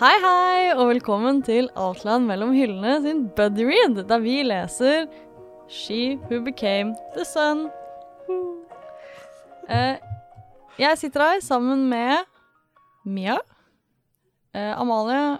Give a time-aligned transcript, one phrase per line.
[0.00, 5.06] Hei, hei, og velkommen til Outland mellom hyllene sin Buddy Read, der vi leser
[5.68, 7.66] She Who Became The Sun.
[9.70, 9.96] Eh,
[10.80, 12.24] jeg sitter her sammen med
[13.04, 13.36] Mia.
[14.56, 15.38] Eh, Amalie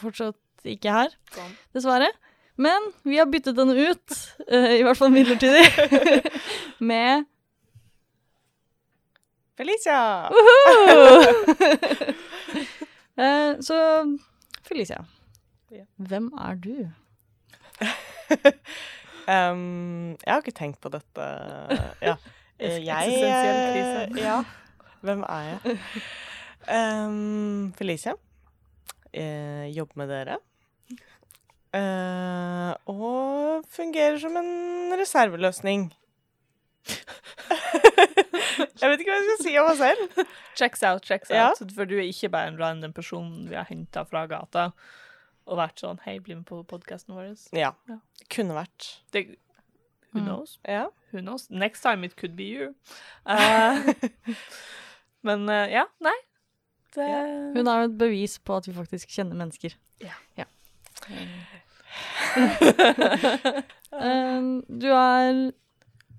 [0.00, 1.52] fortsatt ikke her, Sånn.
[1.76, 2.08] dessverre.
[2.56, 4.16] Men vi har byttet henne ut,
[4.48, 5.68] eh, i hvert fall midlertidig,
[6.92, 7.26] med
[9.56, 10.00] Felicia!
[13.16, 13.76] Eh, Så
[14.68, 14.98] Felicia,
[15.96, 16.74] hvem er du?
[19.26, 21.24] Um, jeg har ikke tenkt på dette.
[22.04, 22.12] Ja.
[22.60, 24.20] Eh, Jeg krise.
[24.22, 24.36] Ja.
[25.04, 25.78] Hvem er jeg?
[26.72, 28.14] Um, Felicia.
[29.12, 30.36] Jeg jobber med dere.
[31.76, 35.88] Uh, og fungerer som en reserveløsning.
[38.58, 40.26] Jeg vet ikke hva jeg skal si om meg selv.
[40.56, 41.48] Checks out, checks Ja.
[41.50, 41.72] out.
[41.74, 44.70] For du er ikke bare en random person vi har henta fra gata
[45.46, 47.34] og vært sånn Hei, bli med på podkasten vår.
[47.54, 47.72] Ja.
[47.88, 47.98] Ja.
[48.32, 48.96] Kunne vært.
[49.12, 49.26] Det,
[50.12, 50.26] who Mm.
[50.26, 50.58] knows?
[50.66, 50.86] Ja.
[51.12, 51.48] Who knows?
[51.50, 52.74] Next time it could be you.
[53.26, 53.92] Uh,
[55.26, 56.16] men uh, ja, nei.
[56.96, 57.06] Det
[57.54, 59.74] Hun er jo et bevis på at vi faktisk kjenner mennesker.
[60.00, 60.14] Ja.
[63.96, 65.36] Eh, du er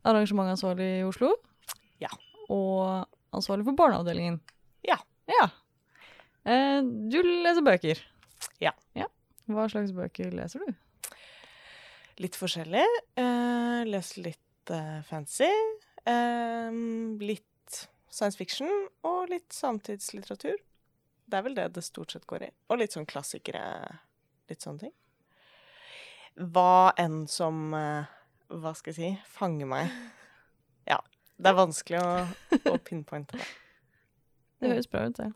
[0.08, 1.34] arrangementansvarlig i Oslo.
[2.48, 2.56] Ja.
[2.56, 4.40] Og ansvarlig for barneavdelingen.
[4.88, 4.98] Ja.
[5.28, 5.50] Ja.
[6.48, 6.82] Eh,
[7.12, 8.00] du leser bøker.
[8.64, 8.74] Ja.
[9.48, 10.74] Hva slags bøker leser du?
[12.20, 12.84] Litt forskjellig.
[13.16, 15.48] Eh, leser litt eh, fancy.
[16.08, 16.72] eh,
[17.24, 17.44] litt
[18.10, 18.72] science fiction
[19.08, 20.58] og litt samtidslitteratur.
[21.28, 22.52] Det er vel det det stort sett går i.
[22.72, 23.64] Og litt sånn klassikere.
[24.50, 24.94] Litt sånne ting.
[26.38, 28.06] Hva enn som eh,
[28.54, 29.92] Hva skal jeg si fanger meg.
[30.88, 31.02] Ja.
[31.38, 32.14] Det er vanskelig å,
[32.74, 33.48] å pinpointe det.
[34.58, 35.28] Det høres bra ut, det.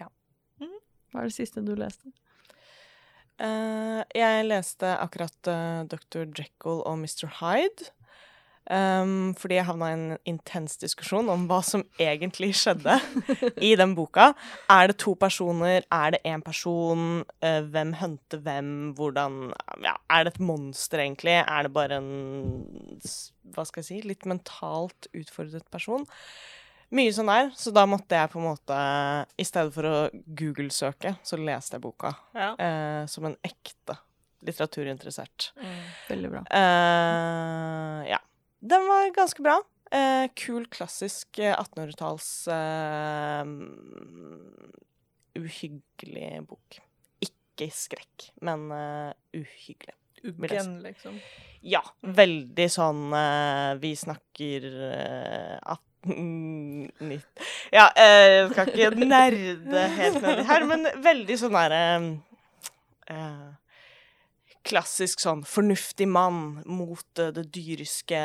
[0.00, 0.06] Ja.
[0.62, 0.78] Mhm.
[1.12, 2.08] Hva er det siste du leste?
[3.38, 6.24] Uh, jeg leste akkurat uh, Dr.
[6.24, 7.28] Jekyll og Mr.
[7.42, 7.90] Hyde.
[8.68, 12.98] Um, fordi jeg havna i en intens diskusjon om hva som egentlig skjedde
[13.68, 14.34] i den boka.
[14.68, 15.86] Er det to personer?
[15.88, 17.22] Er det én person?
[17.40, 18.92] Uh, hvem hunter hvem?
[18.98, 21.38] Hvordan ja, Er det et monster, egentlig?
[21.40, 22.12] Er det bare en
[23.54, 26.04] hva skal jeg si, litt mentalt utfordret person?
[26.92, 27.50] Mye sånn der.
[27.56, 28.76] Så da måtte jeg på en måte
[29.40, 32.52] I stedet for å Google-søke, så leste jeg boka Ja.
[32.52, 33.96] uh, som en ekte
[34.46, 35.52] litteraturinteressert.
[36.08, 36.44] Veldig bra.
[36.52, 38.20] Uh, ja.
[38.60, 39.58] Den var ganske bra.
[39.90, 43.44] Eh, kul, klassisk eh, 1800-talls eh,
[45.38, 46.80] uhyggelig bok.
[47.24, 49.94] Ikke skrekk, men eh, uhyggelig.
[50.26, 51.20] Uggen, liksom.
[51.62, 57.20] Ja, veldig sånn eh, Vi snakker eh, 1890
[57.70, 61.82] Ja, eh, jeg skal ikke nerde helt nedi her, men veldig sånn derre
[63.14, 63.46] eh,
[64.68, 68.18] Klassisk sånn fornuftig mann mot det dyriske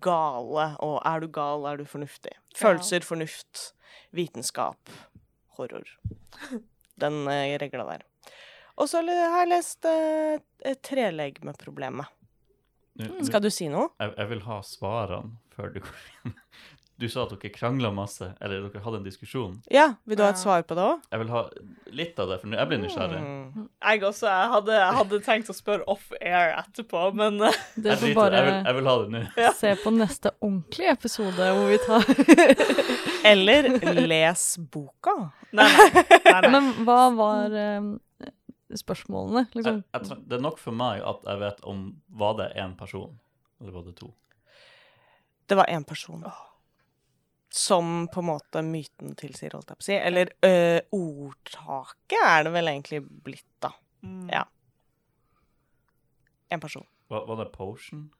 [0.00, 2.32] gale, og er du gal, er du fornuftig.
[2.56, 3.66] Følelser, fornuft,
[4.16, 4.88] vitenskap,
[5.58, 5.84] horror.
[6.96, 8.06] Den eh, regla der.
[8.80, 12.08] Og så har jeg lest eh, trelegg med problemet.
[13.00, 13.90] nå- Skal du si noe?
[14.00, 16.34] jeg, jeg vil ha svarene før du går inn.
[16.96, 19.58] Du sa at dere krangla masse, eller dere hadde en diskusjon.
[19.72, 21.02] Ja, vil du ha et svar på det òg?
[21.12, 21.42] Jeg vil ha
[21.92, 23.18] litt av det, for jeg blir nysgjerrig.
[23.20, 23.66] Mm.
[23.84, 24.30] Jeg også.
[24.30, 27.36] Jeg hadde, jeg hadde tenkt å spørre off-air etterpå, men
[27.76, 29.22] Det Jeg, får bare jeg, vil, jeg vil ha det nå.
[29.60, 32.08] se på neste ordentlige episode hvor vi tar
[33.32, 33.70] Eller
[34.06, 35.16] les boka.
[35.52, 35.92] Nei, nei.
[36.00, 36.50] nei, nei.
[36.56, 37.94] Men hva var um
[38.74, 39.82] spørsmålene, liksom?
[39.94, 41.84] jeg, jeg, det er nok for meg at jeg vet om
[42.18, 43.12] Var det én person,
[43.60, 44.10] eller var det to?
[45.46, 46.24] Det var én person.
[47.56, 49.96] Som på en måte myten tilsier, holdt jeg på å si.
[49.96, 50.50] Eller ø,
[50.98, 53.70] ordtaket er det vel egentlig blitt, da.
[54.04, 54.26] Mm.
[54.28, 54.42] Ja.
[56.52, 56.84] En person.
[57.08, 58.10] Var, var det potion?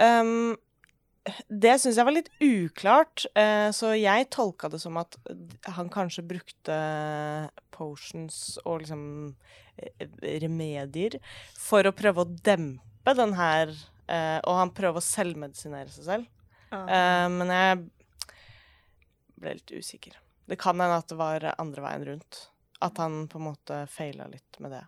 [0.00, 0.56] Um,
[1.52, 5.18] det syns jeg var litt uklart, uh, så jeg tolka det som at
[5.76, 6.76] han kanskje brukte
[7.74, 9.04] potions og liksom
[9.76, 10.08] eh,
[10.42, 11.18] remedier
[11.58, 16.39] for å prøve å dempe den her uh, Og han prøver å selvmedisinere seg selv.
[16.70, 16.82] Ja.
[16.86, 17.82] Eh, men jeg
[19.40, 20.18] ble litt usikker.
[20.50, 22.46] Det kan hende at det var andre veien rundt.
[22.80, 24.84] At han på en måte feila litt med det.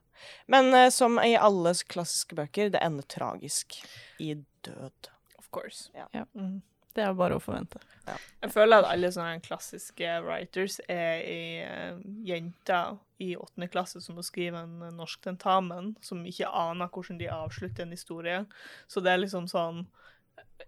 [0.46, 3.76] Men uh, som i alle klassiske bøker, det ender tragisk.
[4.19, 4.34] I
[4.64, 5.11] død.
[5.38, 5.90] Of course.
[5.94, 6.08] Ja.
[6.12, 6.25] Ja.
[6.34, 6.62] Mm.
[6.93, 7.81] Det er bare å forvente.
[8.05, 14.19] Jeg føler at alle sånne klassiske writers er ei eh, jenter i åttende klasse som
[14.19, 18.43] må skrive en norsk tentamen, som ikke aner hvordan de avslutter en historie.
[18.93, 19.87] Så det er liksom sånn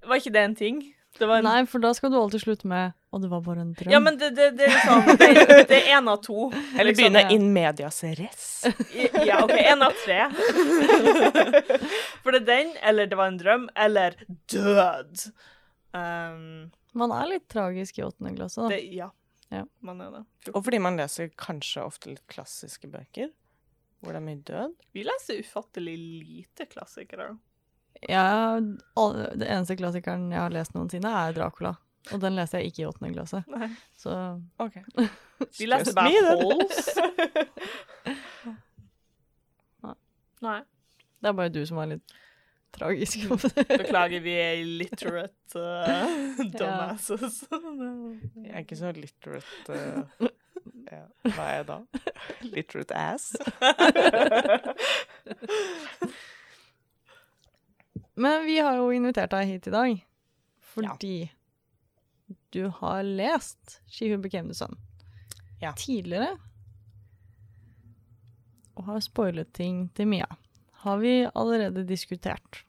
[0.04, 0.80] Var ikke det en ting
[1.20, 3.72] var en Nei, for da skal du alltid slutte med Og det var bare en
[3.78, 3.92] drøm.
[3.92, 6.48] Ja, men det, det, det er liksom Det, det er én av to.
[6.50, 7.00] Eller liksom.
[7.02, 7.30] begynne ja.
[7.36, 8.46] in medias res.
[9.28, 10.24] Ja, OK, én av tre.
[12.24, 14.18] For det er den, eller det var en drøm, eller
[14.50, 15.28] død.
[15.94, 18.74] Um, Man er litt tragisk i åttende klasse, da.
[18.74, 19.12] det, ja.
[19.54, 19.62] Ja.
[19.86, 20.24] Man er det.
[20.50, 23.30] Og fordi man leser kanskje ofte litt klassiske bøker,
[24.02, 24.78] hvor det er mye død.
[24.96, 27.34] Vi leser ufattelig lite klassikere.
[28.08, 31.74] Ja, det eneste klassikeren jeg har lest noensinne, er Dracula.
[32.12, 33.40] Og den leser jeg ikke i åttende klasse.
[33.48, 33.70] Nei.
[33.96, 34.12] Så
[34.60, 34.76] Ok.
[35.58, 36.10] Vi leser bare
[36.42, 36.90] Holes.
[36.94, 38.58] then.
[40.44, 40.60] Nei.
[41.20, 42.14] det er bare du som er litt
[42.74, 43.18] tragisk.
[43.70, 47.44] Beklager, vi er illiterate uh, dumbasses.
[47.48, 49.78] Jeg er ikke så literate
[50.20, 50.28] uh,
[50.90, 51.04] ja.
[51.30, 51.78] Hva er jeg da?
[52.42, 53.32] Literate ass?
[58.14, 60.02] Men vi har jo invitert deg hit i dag
[60.74, 61.16] fordi
[62.54, 64.76] du har lest She Who Became the Sun
[65.60, 65.72] Ja.
[65.78, 66.36] tidligere.
[68.76, 70.26] Og har spoilet ting til Mia.
[70.84, 72.64] Har vi allerede diskutert.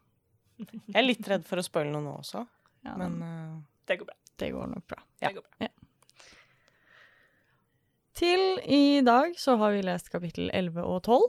[0.57, 2.45] Jeg er litt redd for å spoile noe nå også,
[2.85, 3.55] Ja, men uh,
[3.89, 4.15] Det går bra.
[4.37, 5.01] det går nok bra.
[5.19, 5.29] Ja.
[5.31, 5.67] Det går bra.
[8.15, 11.25] Til i dag så har vi lest kapittel 11 og 12.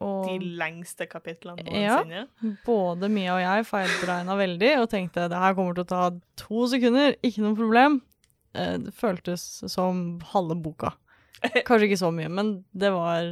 [0.00, 2.04] Og De lengste kapitlene Ja.
[2.64, 6.02] både Mia og jeg feilberegna veldig og tenkte det her kommer til å ta
[6.36, 8.00] to sekunder, ikke noe problem.
[8.54, 10.92] Eh, Det føltes som halve boka.
[11.66, 13.26] Kanskje ikke så mye, men det var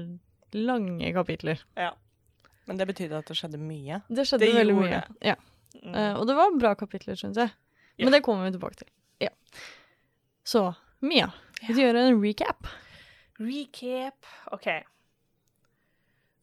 [0.55, 1.63] lange kapitler.
[1.77, 1.93] Ja.
[2.67, 4.03] Men det betydde at det skjedde mye.
[4.11, 4.91] Det skjedde Det veldig mye.
[4.91, 5.17] det.
[5.23, 5.35] Ja.
[5.85, 5.95] Mm.
[5.95, 7.51] Eh, og det var bra kapitler, syns jeg.
[7.99, 8.05] Ja.
[8.05, 8.89] Men det kommer vi tilbake til.
[9.23, 9.29] Ja.
[10.45, 11.31] Så Mia,
[11.67, 12.67] vil du gjøre en recap?
[13.39, 14.27] Recap.
[14.53, 14.67] OK.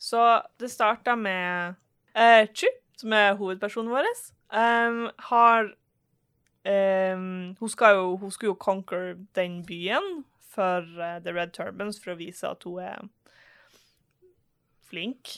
[0.04, 0.20] Så
[0.60, 1.76] det starta med
[2.18, 2.68] uh, Chu,
[3.00, 4.10] som er hovedpersonen vår.
[4.54, 5.70] Um, har
[6.68, 10.24] um, hun, skal jo, hun skulle jo conquer den byen
[10.54, 13.08] for uh, The Red Turbans for å vise at hun er
[14.90, 15.38] flink.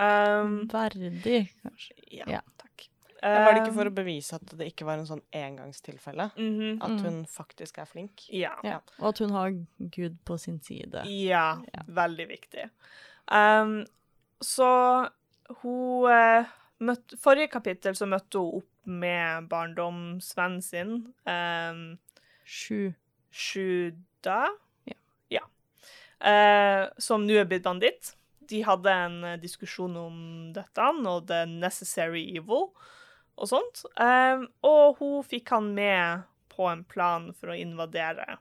[0.00, 1.94] Um, Verdig, kanskje.
[2.10, 2.40] ja, Ja.
[2.60, 2.86] takk.
[3.22, 6.30] Var det ikke for å bevise at det ikke var en sånn engangstilfelle?
[6.36, 7.02] mhm, At Mm.
[7.04, 8.26] hun faktisk er flink?
[8.32, 8.54] Ja.
[8.64, 8.78] Ja.
[8.98, 11.04] Og at hun har Gud på sin side.
[11.04, 11.82] Ja, Ja.
[11.86, 12.70] veldig viktig.
[13.28, 13.84] Um,
[14.40, 14.70] så
[15.60, 16.50] hun eh,
[16.84, 20.94] møtte, Forrige kapittel så møtte hun opp med barndomsvennen sin,
[21.28, 21.82] um,
[22.44, 22.92] Sju.
[23.30, 24.48] Sjuda.
[24.88, 24.96] Ja.
[25.28, 25.42] Ja.
[26.26, 28.14] Eh, som nå er blitt banditt.
[28.50, 30.16] De hadde en eh, diskusjon om
[30.56, 32.72] dette og the necessary evil
[33.40, 33.84] og sånt.
[33.94, 38.40] Um, og hun fikk han med på en plan for å invadere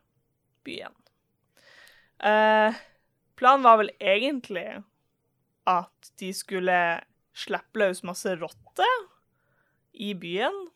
[0.68, 0.96] byen.
[2.20, 2.76] Eh,
[3.40, 4.68] planen var vel egentlig
[5.70, 6.80] at de skulle
[7.38, 8.98] slippe løs masse rotter
[9.94, 10.68] i byen.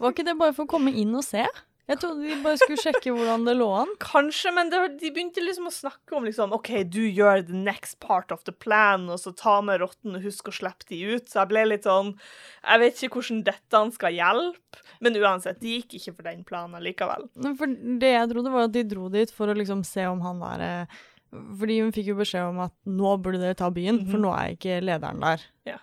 [0.00, 1.44] Var ikke det bare for å komme inn og se?
[1.90, 3.90] Jeg trodde de bare skulle sjekke hvordan det lå an.
[4.02, 7.98] Kanskje, men det, de begynte liksom å snakke om liksom, OK, du gjør the next
[8.04, 11.26] part of the plan, og så ta med rottene og husk å slippe de ut.
[11.26, 15.80] Så jeg ble litt sånn Jeg vet ikke hvordan dette skal hjelpe, men uansett, de
[15.80, 17.26] gikk ikke for den planen likevel.
[17.58, 20.44] For det jeg trodde, var at de dro dit for å liksom se om han
[20.46, 21.00] der eh,
[21.30, 24.22] Fordi hun fikk jo beskjed om at nå burde dere ta byen, for Mhm.
[24.24, 25.40] nå er ikke lederen der.
[25.66, 25.78] Ja.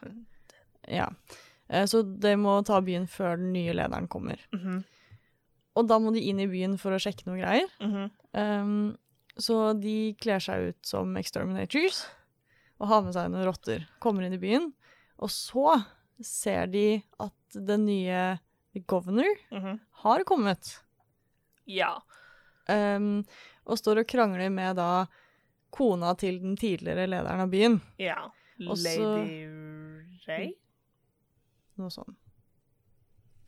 [0.87, 1.09] Ja.
[1.69, 4.37] Eh, Så de må ta byen før den nye lederen kommer.
[4.53, 4.83] Mhm,
[5.77, 7.67] Og da må de inn i byen for å sjekke noen greier.
[7.79, 8.11] mhm.
[8.33, 8.97] Um,
[9.37, 12.07] så de kler seg ut som exterminators
[12.79, 13.87] og har med seg noen rotter.
[14.01, 14.73] Kommer inn i byen,
[15.19, 15.85] og så
[16.21, 18.39] ser de at den nye
[18.87, 19.79] governor mhm.
[20.03, 20.79] har kommet.
[21.67, 21.99] Ja.
[22.67, 23.23] Um,
[23.65, 25.05] og står og krangler med da
[25.73, 27.79] kona til den tidligere lederen av byen.
[28.01, 28.19] Ja.
[28.65, 29.47] Også, Lady
[30.27, 30.53] Ray?
[31.77, 32.15] Noe sånn.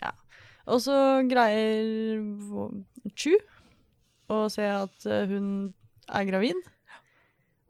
[0.03, 0.11] Ja.
[0.69, 0.95] Og så
[1.29, 2.19] greier
[3.17, 3.33] Chu
[4.29, 5.47] å se at eh, hun
[6.13, 6.59] er gravid.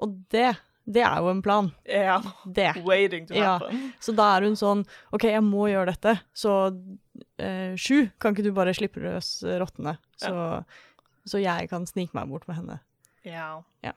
[0.04, 0.50] Og det,
[0.88, 1.70] det er jo en plan.
[1.88, 2.18] Ja.
[2.44, 2.74] Det.
[2.84, 3.54] Waiting to Ja.
[3.58, 3.94] happen.
[4.04, 4.84] Så da er hun sånn
[5.16, 6.18] OK, jeg må gjøre dette.
[6.36, 6.58] Så
[7.40, 9.96] eh, Sju, kan ikke du bare slippe løs rottene?
[10.20, 10.36] Så,
[11.28, 12.80] så jeg kan snike meg bort med henne.
[13.28, 13.62] Ja.
[13.86, 13.96] Ja.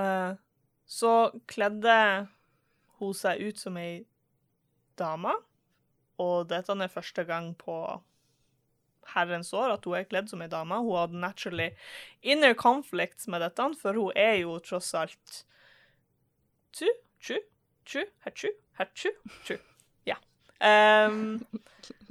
[0.00, 0.32] Eh,
[0.88, 1.12] så
[1.50, 1.96] kledde
[3.00, 4.04] hun seg ut som ei
[5.00, 5.34] dame,
[6.22, 7.76] og dette er første gang på
[9.12, 10.78] herrens år at hun er kledd som ei dame.
[10.84, 11.70] Hun hadde naturally
[12.22, 15.42] inner conflicts med dette, for hun er jo tross alt
[16.72, 16.86] tu,
[17.20, 17.40] tju,
[17.88, 19.12] tju, hertju, hertju,
[19.48, 19.58] tju.
[20.08, 20.18] Ja.
[20.62, 21.40] Um,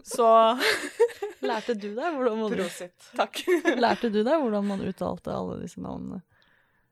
[0.04, 0.28] så
[1.42, 2.58] Lærte du deg hvordan man,
[3.18, 3.42] Takk.
[3.80, 6.22] lærte du deg hvordan man uttalte alle disse navnene?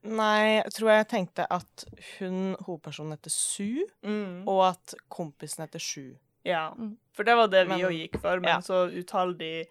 [0.08, 1.84] Nei, jeg tror jeg tenkte at
[2.20, 4.48] hun, hovedpersonen heter Su, Mm.
[4.48, 6.16] og at kompisen heter Sju.
[6.46, 6.70] Ja,
[7.12, 8.60] for det var det vi jo gikk for, men ja.
[8.64, 9.66] så uttaler de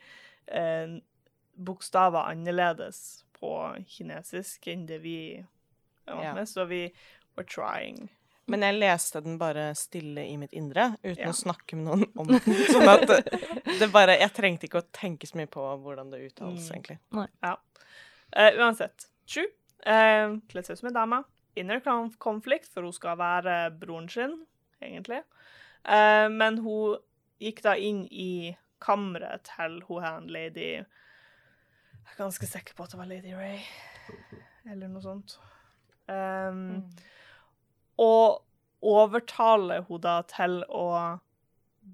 [0.49, 0.99] eh,
[1.57, 3.55] bokstaver annerledes på
[3.89, 5.17] kinesisk enn det vi
[6.07, 6.35] var Ja.
[6.35, 6.93] med, så vi
[7.37, 8.09] were trying.
[8.47, 11.29] Men jeg leste den bare stille i mitt indre, uten Ja.
[11.33, 12.41] å snakke med noen om den.
[12.73, 13.07] Sånn at
[13.79, 16.75] det, bare Jeg trengte ikke å tenke så mye på hvordan det uttales, Mm.
[16.77, 16.99] egentlig.
[18.33, 19.47] Eh, uansett, True
[19.87, 21.21] uh, Kledd seg ut som en dame.
[21.59, 21.83] Inner
[22.19, 24.37] conflict, for hun skal være broren sin,
[24.83, 25.23] egentlig.
[25.83, 26.99] Uh, men hun
[27.43, 32.95] gikk da inn i kammeret til hun her, lady Jeg er ganske sikker på at
[32.95, 33.59] det var Lady Ray,
[34.71, 35.37] eller noe sånt.
[36.09, 36.87] Um,
[38.01, 38.45] Og
[38.81, 40.87] overtaler hun da til å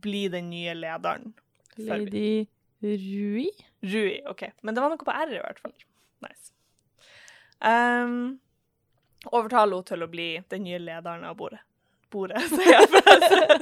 [0.04, 1.32] bli den nye lederen.
[1.76, 2.44] Lady
[2.84, 3.48] Rui?
[3.82, 4.44] Rui, OK.
[4.62, 5.74] Men det var noe på R, i hvert fall.
[6.24, 6.52] Nice.
[7.64, 8.38] Um,
[9.32, 11.62] overtaler henne til å bli den nye lederen av bordet.
[12.12, 13.60] Bordet, sier jeg forresten.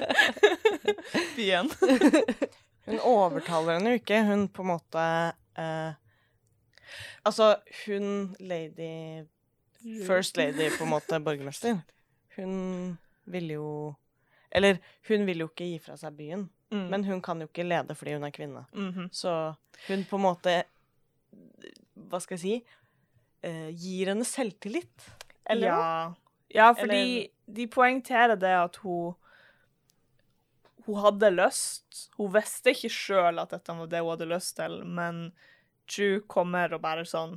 [1.37, 1.71] Byen.
[2.89, 4.25] Hun overtaler henne jo ikke.
[4.27, 5.05] Hun på en måte
[5.59, 5.93] uh,
[7.23, 7.55] Altså,
[7.87, 9.23] hun lady
[10.07, 11.79] First lady, på en måte, borgermester.
[12.37, 13.95] Hun ville jo
[14.51, 14.79] Eller,
[15.09, 16.49] hun vil jo ikke gi fra seg byen.
[16.75, 16.85] Mm.
[16.91, 18.65] Men hun kan jo ikke lede fordi hun er kvinne.
[18.73, 19.09] Mhm.
[19.13, 19.55] Så
[19.89, 20.63] hun på en måte
[21.95, 22.55] Hva skal jeg si?
[23.43, 25.09] Eh, gir henne selvtillit.
[25.51, 25.79] Eller noe?
[25.83, 26.15] ja.
[26.55, 29.15] ja, fordi Eller- de poengterer det at hun
[30.87, 32.09] Hun hadde lyst.
[32.19, 35.29] Hun visste ikke sjøl at dette var det hun hadde lyst til, men
[35.87, 37.37] Drew kommer og bare sånn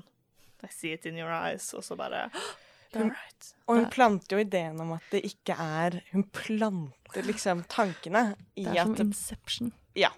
[0.65, 2.29] I see it in your eyes, og så bare
[2.95, 3.49] Hun- right.
[3.67, 8.63] Og hun planter jo ideen om at det ikke er Hun planter liksom tankene i
[8.63, 9.73] Det er som at Inception.
[9.99, 10.11] Ja.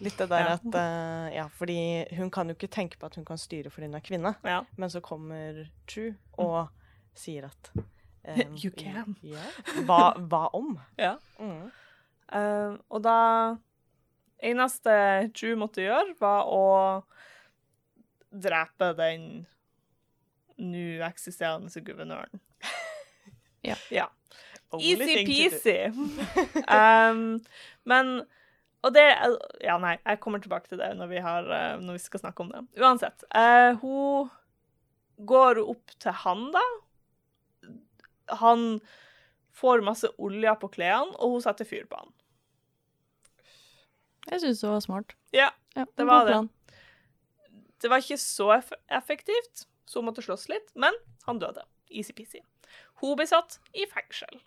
[0.00, 0.54] Litt det der Ja.
[0.54, 3.86] at uh, Ja, fordi hun kan jo ikke tenke på at hun kan styre fordi
[3.86, 4.34] hun er kvinne.
[4.44, 4.62] Ja.
[4.76, 6.68] Men så kommer True og
[7.14, 9.16] sier at um, You can.
[9.22, 9.42] Ja.
[9.84, 10.78] Hva, hva om?
[10.98, 11.16] ja.
[11.38, 11.70] Mm.
[12.28, 13.18] Uh, og da
[14.38, 14.92] Eneste
[15.34, 16.66] Drew måtte gjøre, var å
[18.30, 19.46] drepe den
[20.58, 22.38] nå eksisterende guvernøren.
[23.66, 23.74] Ja.
[23.90, 24.06] ja.
[24.78, 25.88] Easy-peasy.
[26.70, 27.40] um,
[27.88, 28.22] men
[28.86, 29.04] Og det
[29.64, 32.44] Ja, nei, jeg kommer tilbake til det når vi, har, eh, når vi skal snakke
[32.44, 32.60] om det.
[32.78, 33.24] Uansett.
[33.34, 34.30] eh, hun
[35.26, 36.62] går opp til han, da.
[38.38, 38.80] Han
[39.58, 42.12] får masse olje på klærne, og hun setter fyr på han.
[44.28, 45.14] Jeg syns det var smart.
[45.34, 46.38] Ja, Ja, det var det.
[47.80, 50.94] Det var ikke så eff effektivt, så hun måtte slåss litt, men
[51.26, 51.62] han døde.
[51.90, 52.40] Easy-peasy.
[53.00, 54.40] Hun ble satt i fengsel.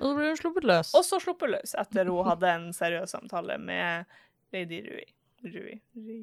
[0.00, 0.90] Og så ble hun sluppet løs.
[0.96, 4.08] Og så sluppet løs etter hun hadde en seriøs samtale med
[4.54, 5.06] lady Rui.
[5.44, 5.76] Rui.
[5.94, 6.20] Rui.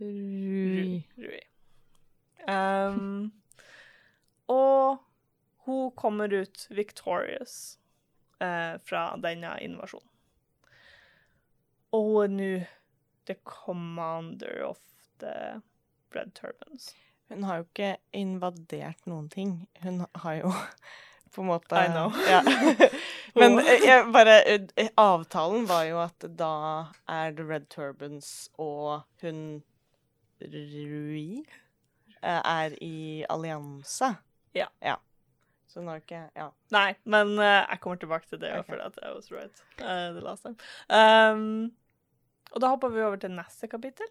[0.00, 1.02] Rui.
[1.22, 1.42] Rui.
[2.50, 3.32] Um,
[4.50, 4.98] og
[5.64, 7.78] hun kommer ut victorious
[8.40, 10.10] eh, fra denne invasjonen.
[11.94, 12.64] Og hun er nå
[13.24, 14.78] the commander of
[15.22, 15.62] the
[16.12, 16.92] Red Turbans.
[17.28, 19.54] Hun har jo ikke invadert noen ting.
[19.82, 20.52] Hun har jo
[21.34, 22.12] på en måte I know.
[22.28, 22.42] Ja.
[23.40, 26.54] Men eh, jeg bare eh, Avtalen var jo at da
[27.10, 29.62] er The Red Turbans og hun
[30.44, 31.42] Rui
[32.22, 34.14] eh, er i allianse.
[34.54, 34.68] Ja.
[34.82, 34.96] ja.
[35.66, 36.50] Så hun har ikke Ja.
[36.70, 38.76] Nei, men uh, jeg kommer tilbake til det, Okay.
[38.76, 40.54] for I was right uh, the last time.
[40.88, 41.72] Um,
[42.52, 44.06] og da hopper vi over til neste kapittel.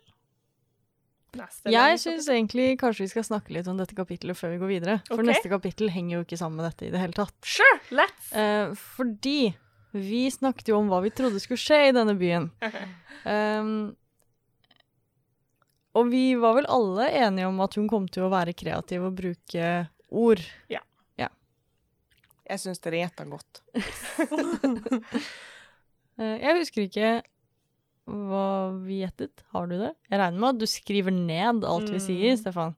[1.34, 4.72] Neste Jeg syns egentlig kanskje vi skal snakke litt om dette kapittelet før vi går
[4.74, 4.96] videre.
[5.08, 5.28] For Ok.
[5.32, 7.34] neste kapittel henger jo ikke sammen med dette i det hele tatt.
[7.42, 8.30] Sure, let's!
[8.38, 9.56] Eh, fordi
[9.94, 12.50] vi snakket jo om hva vi trodde skulle skje i denne byen.
[13.26, 13.96] Um,
[15.94, 19.16] og vi var vel alle enige om at hun kom til å være kreativ og
[19.18, 20.42] bruke ord.
[20.70, 20.82] Ja.
[22.44, 23.62] Jeg syns dere gjetta godt.
[26.14, 27.08] Eh, jeg husker ikke
[28.10, 29.44] hva vi gjettet.
[29.54, 29.94] Har du det?
[30.10, 32.06] Jeg regner med at du skriver ned alt vi Mm.
[32.08, 32.76] sier, Stefan.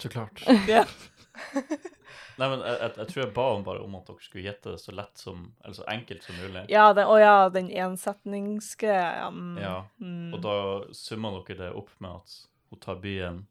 [0.00, 0.42] Så klart.
[0.68, 0.84] Ja.
[2.40, 4.72] Nei, men jeg, jeg, jeg tror jeg ba om bare om at dere skulle gjette
[4.72, 6.62] det så lett som, eller så enkelt som mulig.
[6.72, 9.28] Ja, den, å ja, den ensetningsgreia.
[9.28, 9.58] Mm.
[9.60, 10.32] Ja, Mm.
[10.34, 10.54] Og da
[10.96, 12.36] summer dere det opp med at
[12.70, 13.42] hun tar byen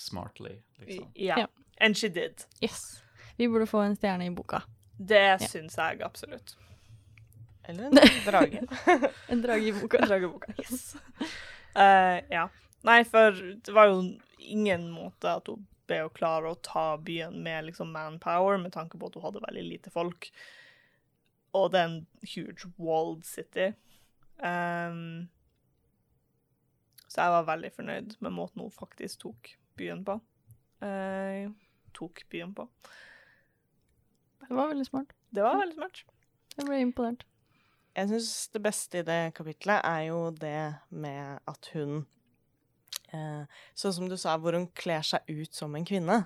[0.00, 1.10] smartly, liksom.
[1.14, 1.36] Ja.
[1.44, 1.46] Ja.
[1.80, 2.46] And she did.
[2.62, 3.02] Yes.
[3.36, 4.62] Vi burde få en stjerne i boka.
[4.98, 6.56] Det syns jeg absolutt.
[7.64, 8.62] Eller en drage.
[9.28, 10.06] En drage i boka.
[10.06, 10.54] Drage i boka.
[10.58, 10.96] Yes.
[11.76, 12.48] Uh, ja.
[12.82, 14.00] Nei, for det var jo
[14.38, 18.98] ingen måte at hun ble å klare å ta byen med liksom manpower, med tanke
[18.98, 20.30] på at hun hadde veldig lite folk.
[21.52, 22.00] Og det er en
[22.34, 23.72] huge walled city.
[24.42, 25.28] Um,
[27.06, 30.18] så jeg var veldig fornøyd med måten hun faktisk tok byen på.
[30.82, 31.52] Uh,
[31.94, 32.66] tok byen på.
[34.42, 35.12] Det var veldig smart.
[35.30, 36.02] Det var veldig smart.
[36.56, 37.26] Jeg ble imponert.
[37.92, 42.04] Jeg syns det beste i det kapitlet er jo det med at hun
[43.12, 43.44] eh,
[43.76, 46.22] Sånn som du sa, hvor hun kler seg ut som en kvinne.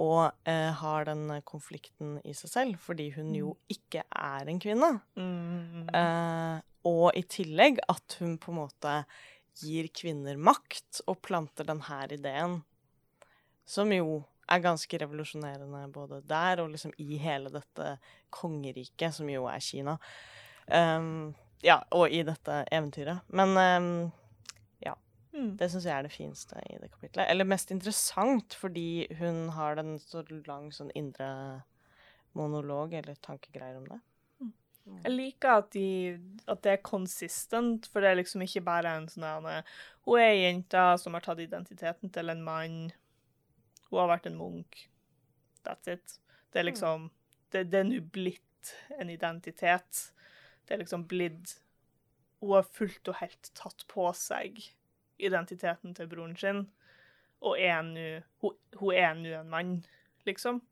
[0.00, 4.90] Og eh, har den konflikten i seg selv, fordi hun jo ikke er en kvinne.
[5.16, 5.88] Mm.
[5.88, 6.56] Eh,
[6.88, 8.94] og i tillegg at hun på en måte
[9.60, 12.60] gir kvinner makt, og planter denne ideen,
[13.68, 17.96] som jo er ganske revolusjonerende både der og liksom i hele dette
[18.34, 19.98] kongeriket, som jo er Kina.
[20.72, 23.20] Um, ja, og i dette eventyret.
[23.28, 24.12] Men um,
[25.32, 25.56] Mm.
[25.56, 27.22] det syns jeg er det fineste i det kapitlet.
[27.30, 31.62] Eller mest interessant, fordi hun har den så lang sånn indre
[32.34, 34.00] monolog eller tankegreier om det.
[35.04, 36.18] Jeg liker at, de,
[36.50, 39.68] at det er konsistent, for det er liksom ikke bare en sånn der,
[40.02, 42.78] Hun er ei jente som har tatt identiteten til en mann.
[43.90, 44.88] Hun har vært en munk.
[45.62, 46.18] That's it.
[46.50, 47.10] Det er liksom
[47.52, 50.10] Det, det er nå blitt en identitet.
[50.70, 51.56] Det er liksom blitt
[52.40, 54.60] Hun har fullt og helt tatt på seg
[55.20, 56.62] identiteten til broren sin,
[57.44, 58.04] og er nå
[58.40, 59.72] Hun, hun er nå en mann,
[60.28, 60.62] liksom.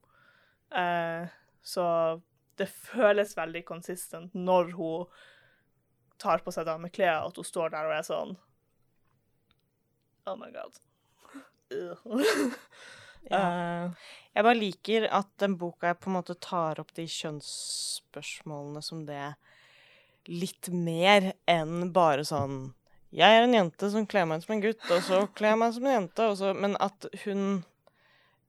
[0.71, 1.26] Eh,
[1.61, 1.85] så
[2.59, 5.11] det føles veldig konsistent når hun
[6.19, 8.37] tar på seg dameklær, at hun står der og er sånn
[10.28, 10.76] Oh my god.
[11.73, 12.25] Ugh.
[13.31, 13.90] Eh,
[14.35, 19.35] Jeg bare liker at den boka på en måte tar opp de kjønnsspørsmålene som det
[20.29, 22.75] litt mer enn bare sånn
[23.15, 25.61] Jeg er en jente som kler meg ut som en gutt, og så kler jeg
[25.63, 27.43] meg som en jente, så Men at hun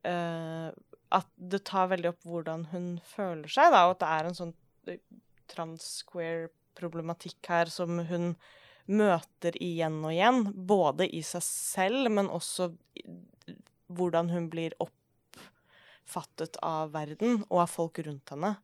[0.07, 0.69] uh,
[1.15, 4.37] At det tar veldig opp hvordan hun føler seg, da, og at det er en
[4.37, 4.53] sånn
[4.91, 5.01] eh,
[5.49, 8.35] trans-queer-problematikk her som hun
[8.89, 12.69] møter igjen og igjen, både i seg selv, men også
[13.89, 18.55] hvordan hun blir oppfattet av verden og av folk rundt henne.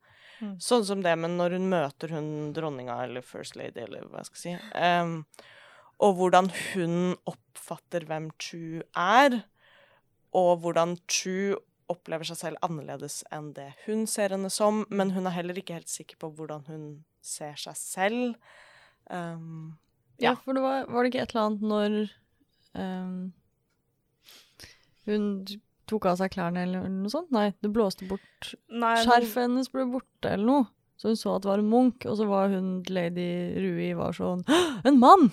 [0.42, 0.56] Mm.
[0.60, 2.26] Sånn som det, men når hun møter hun
[2.56, 5.14] dronninga eller First Lady, eller hva jeg skal si, Um,
[6.04, 9.38] og hvordan hun oppfatter hvem Chu er,
[10.36, 11.56] og hvordan Chu
[11.88, 15.78] opplever seg selv annerledes enn det hun ser henne som, men hun er heller ikke
[15.78, 16.86] helt sikker på hvordan hun
[17.24, 18.36] ser seg selv.
[19.10, 19.78] Um,
[20.20, 20.36] Ja, Ja.
[20.36, 21.96] for det var, var det ikke et eller annet når
[22.80, 23.34] um,
[25.06, 25.46] hun
[25.90, 27.32] tok av seg klærne eller noe sånt?
[27.36, 28.54] Nei, det blåste bort.
[28.70, 29.52] nei, Skjerfet men...
[29.56, 30.68] hennes ble borte eller noe.
[30.98, 33.26] Så hun så at det var en munk, og så var hun lady
[33.60, 34.46] Rui var sånn
[34.88, 35.26] En mann!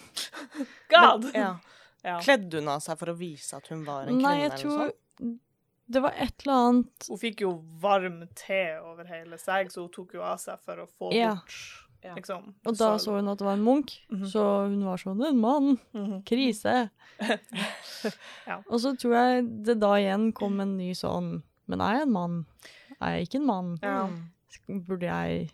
[0.90, 1.28] God!
[1.28, 1.52] Men, ja.
[2.02, 2.16] Ja.
[2.18, 4.24] Kledde hun av seg for å vise at hun var en kvinne?
[4.26, 5.38] Nei, jeg eller noe tror sånt?
[5.92, 9.92] Det var et eller annet Hun fikk jo varm te over hele seg, så hun
[9.94, 11.34] tok jo av seg for å få Ja.
[11.36, 12.14] bort Ja.
[12.16, 12.54] liksom.
[12.66, 14.24] Og da så hun at det var en munk, Mhm.
[14.26, 15.78] så hun var sånn En mann!
[15.94, 16.22] Mhm.
[16.26, 16.90] Krise!
[18.46, 18.56] Ja.
[18.68, 22.12] Og så tror jeg det da igjen kom en ny sånn Men er jeg en
[22.12, 22.46] mann?
[23.00, 23.78] Er jeg ikke en mann?
[23.82, 24.06] Ja.
[24.08, 24.30] Mm.
[24.88, 25.50] Burde jeg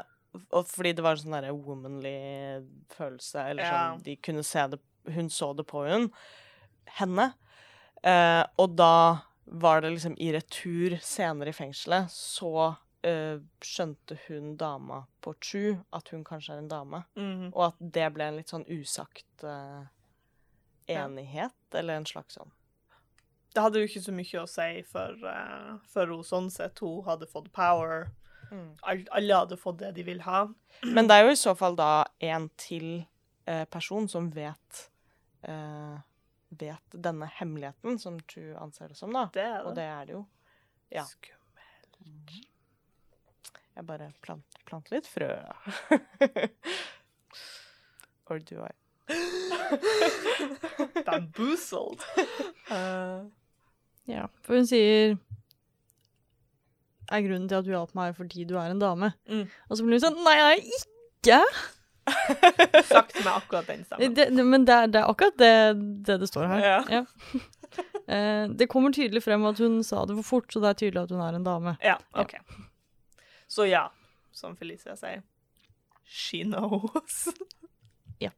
[0.52, 2.64] og fordi det var en sånn derre womanly
[2.96, 3.72] følelse, eller Ja.
[3.96, 4.80] sånn De kunne se det
[5.14, 6.12] Hun så det på hun.
[6.88, 7.34] Henne.
[8.04, 14.56] Eh, og da var det liksom i retur senere i fengselet, så uh, skjønte hun
[14.58, 17.04] dama på Chu at hun kanskje er en dame.
[17.16, 17.52] Mhm.
[17.54, 19.46] Og at det ble en litt sånn usagt
[20.88, 21.06] Ja.
[21.06, 22.52] enighet, eller en slags sånn.
[23.54, 26.80] Det hadde jo ikke så mye å si for, uh, for hun sånn sett.
[26.80, 28.10] Hun hadde fått power.
[28.52, 28.76] Mm.
[29.12, 30.48] Alle hadde fått det de vil ha.
[30.84, 33.06] Men det er jo i så fall da en til
[33.72, 34.90] person som vet
[36.60, 39.24] Vet denne hemmeligheten, som True anser det som, da.
[39.34, 39.62] Det det.
[39.66, 40.22] Og det er det jo.
[40.94, 41.04] ja.
[41.10, 41.94] Skummelt.
[43.76, 45.32] Jeg bare plant, litt frø.
[48.32, 48.72] Or do I?
[51.06, 52.00] Bamboozled.
[52.72, 53.26] uh,
[54.10, 55.16] Ja, for hun sier
[57.12, 59.12] er grunnen til at du hjalp meg fordi du er en dame.
[59.30, 59.46] Mm.
[59.70, 61.40] Og så blir hun sånn Nei, jeg er ikke!
[62.86, 64.14] Sagt med akkurat den stemmen.
[64.16, 65.52] Det, men det er, det er akkurat det,
[66.06, 66.90] det det står her.
[66.90, 67.06] Ja.
[68.08, 71.02] Eh, det kommer tydelig frem at hun sa det for fort, så det er tydelig
[71.02, 71.72] at hun er en dame.
[71.84, 72.36] Ja, OK.
[73.52, 73.88] Så ja,
[74.32, 75.24] som Felicia sier.
[76.06, 77.26] She knows.
[78.22, 78.30] Ja.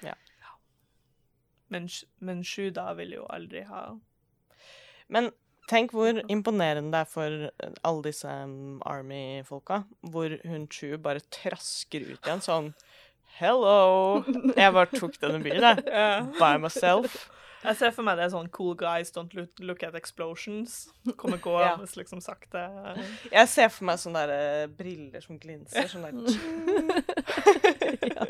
[0.00, 0.14] Ja.
[1.68, 3.82] Men, men Shuda vil jo aldri ha
[5.12, 5.32] Men
[5.70, 7.30] tenk hvor imponerende det er for
[7.84, 9.76] alle disse um, Army-folka,
[10.12, 12.66] hvor hun Chu bare trasker ut igjen sånn
[13.34, 14.22] Hello!
[14.54, 15.76] Jeg bare tok denne byen, jeg.
[16.38, 17.10] By myself.
[17.64, 20.70] Jeg ser for meg det er sånn cool guys don't look, at explosions.
[21.18, 22.62] Kommer gående liksom sakte.
[23.32, 25.88] Jeg ser for meg sånne der, eh, briller som glinser.
[25.90, 26.12] Sånn der
[28.14, 28.24] ja.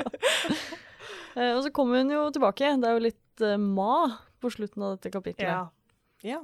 [1.35, 2.77] Eh, og så kommer hun jo tilbake.
[2.79, 3.95] Det er jo litt uh, ma
[4.41, 5.51] på slutten av dette kapitlet.
[5.51, 5.63] Ja.
[6.25, 6.41] Ja.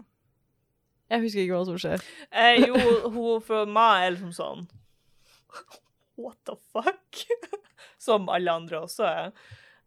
[1.11, 2.05] Jeg husker ikke hva som skjer.
[2.31, 2.77] Eh, jo,
[3.11, 4.68] hun for Ma er liksom sånn
[6.20, 7.25] What the fuck?
[8.01, 9.33] Som alle andre også er.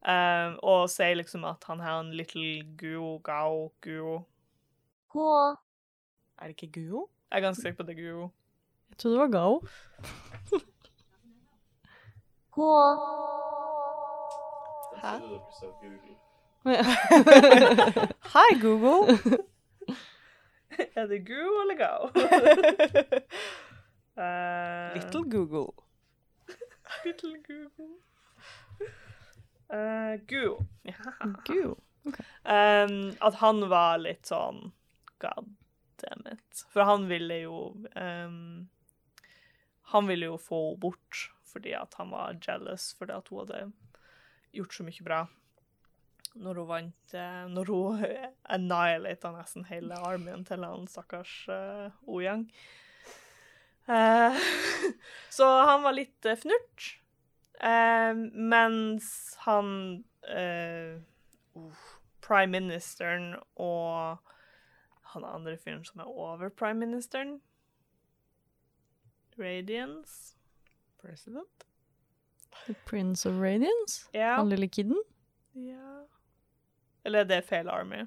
[0.04, 4.18] Eh, og sier liksom at han har en little guo, gao, guo.
[6.42, 7.06] Er det ikke Guo?
[7.32, 8.28] Jeg er ganske sikker på det er guo.
[8.90, 9.62] Jeg trodde det var Gao.
[12.54, 12.74] Hæ?
[15.02, 15.16] Hæ?
[18.34, 19.44] Hi, Google.
[21.00, 22.10] Er det goo eller gao?
[24.18, 25.74] uh, Little Google.
[27.06, 27.96] Little Google.
[29.70, 30.66] Uh, goo.
[30.84, 30.94] Ja.
[31.46, 31.78] Gud.
[32.44, 34.74] Um, at han var litt sånn
[35.24, 35.54] God
[36.04, 36.66] damn it.
[36.74, 37.60] For han ville jo
[37.96, 38.68] um,
[39.94, 43.60] Han ville jo få henne bort fordi at han var jealous fordi at hun hadde
[44.58, 45.20] gjort så mye bra.
[46.34, 48.06] Når hun vant eh, Når hun
[48.56, 52.48] annihilata nesten hele armyen til han stakkars uh, Ojang.
[53.86, 54.40] Uh,
[55.38, 56.90] så han var litt uh, fnurt.
[57.64, 60.04] Uh, mens han
[62.24, 64.18] prime ministeren og
[65.14, 67.42] han andre fyren som er over prime ministeren.
[69.38, 70.36] Radiance.
[71.02, 71.68] President?
[72.66, 74.08] The Prince of Radiance?
[74.14, 74.36] Ja.
[74.36, 74.98] Han lille kidden?
[75.54, 76.08] ja.
[77.06, 78.06] Eller det er feil army.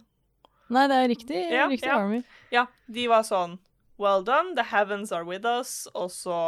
[0.73, 2.01] Nei, det er riktig, Ja, riktig ja.
[2.01, 2.23] Army.
[2.51, 3.59] Ja, de var sånn
[4.03, 6.39] Well done, the heavens are with us, og så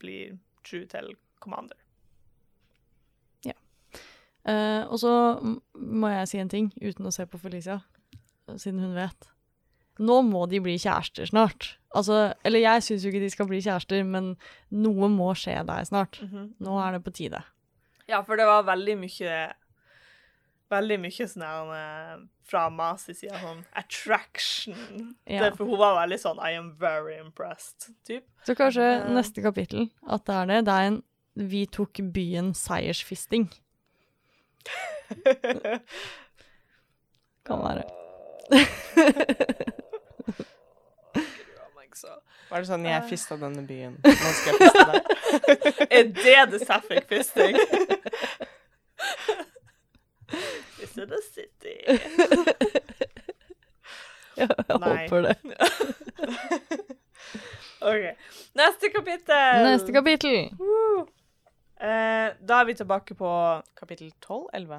[0.00, 1.76] blir True til commander.
[4.42, 5.10] Eh, og så
[5.78, 7.78] må jeg si en ting, uten å se på Felicia,
[8.58, 9.28] siden hun vet.
[10.02, 11.76] Nå må de bli kjærester snart.
[11.94, 14.32] Altså, eller jeg syns jo ikke de skal bli kjærester, men
[14.74, 16.18] noe må skje der snart.
[16.58, 17.42] Nå er det på tide.
[18.10, 19.36] Ja, for det var veldig mye
[20.72, 24.76] Veldig mye sånn her eh, fra Masi side sånn attraction.
[25.28, 25.50] Ja.
[25.56, 28.24] For hun var veldig sånn I am very impressed, typ.
[28.48, 29.04] Så kanskje Ja.
[29.12, 30.60] neste kapittel at det er det.
[30.70, 31.02] Det er en
[31.34, 33.46] Vi tok byen seiersfisting.
[37.44, 37.84] Kan være.
[42.50, 43.94] Var det sånn jeg fista denne byen?
[44.04, 45.02] Nå skal jeg fiste deg.
[45.96, 47.56] Er det the Sapphic fisting?
[50.82, 51.76] Is it a city?
[54.36, 55.02] Ja, jeg Nei.
[55.02, 55.34] håper det.
[57.90, 58.04] OK.
[58.56, 59.64] Neste kapittel.
[59.66, 60.38] Neste kapittel.
[60.56, 61.02] Woo.
[61.82, 63.32] Eh, da er vi tilbake på
[63.76, 64.46] Kapittel 12?
[64.56, 64.78] 11?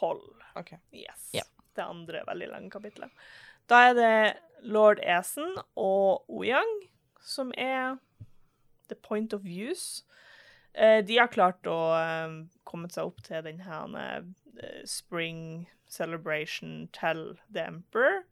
[0.00, 0.22] 12.
[0.56, 0.72] OK.
[0.94, 1.28] Yes.
[1.36, 1.44] Ja.
[1.76, 3.10] Det andre veldig lange kapitlet.
[3.68, 4.16] Da er det
[4.72, 6.74] lord Esen og Oyang
[7.24, 7.96] som er
[8.88, 10.04] the point of views.
[10.72, 16.88] Eh, de har klart å eh, komme seg opp til den her eh, spring celebration
[16.96, 18.24] til The Emperor.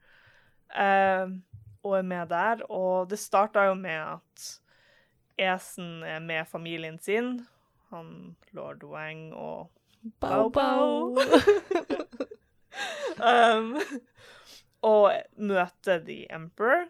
[0.75, 1.29] Eh,
[1.83, 2.64] og er med der.
[2.71, 4.49] Og det starta jo med at
[5.38, 7.47] Esen er med familien sin.
[7.90, 9.71] Han lord Wang og
[10.21, 11.14] Bao, bao.
[13.31, 13.77] um,
[14.83, 16.88] og møter The Emperor.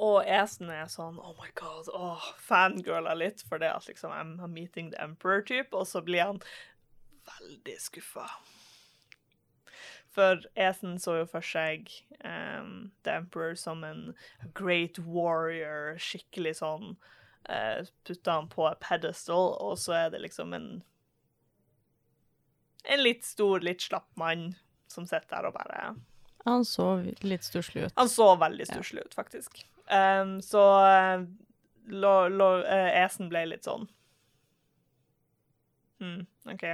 [0.00, 4.38] Og Esen er sånn Oh my god, oh, fangirler litt for det at liksom I'm,
[4.48, 6.40] meeting the Emperor-type, og så blir han
[7.28, 8.26] veldig skuffa.
[10.12, 11.90] For Esen så jo for seg
[12.24, 14.14] um, The Emperor som en
[14.56, 16.96] great warrior, skikkelig sånn
[17.48, 20.72] uh, Putta han på en pedestal, og så er det liksom en
[22.84, 24.54] en litt stor, litt slapp mann
[24.90, 25.94] som sitter der og bare
[26.44, 27.92] Han så litt stusslig ut.
[27.96, 29.62] Han så veldig stusslig ut, faktisk.
[29.90, 30.62] Um, så
[31.90, 33.88] lå, uh, Esen ble litt sånn
[36.02, 36.64] Hmm, OK.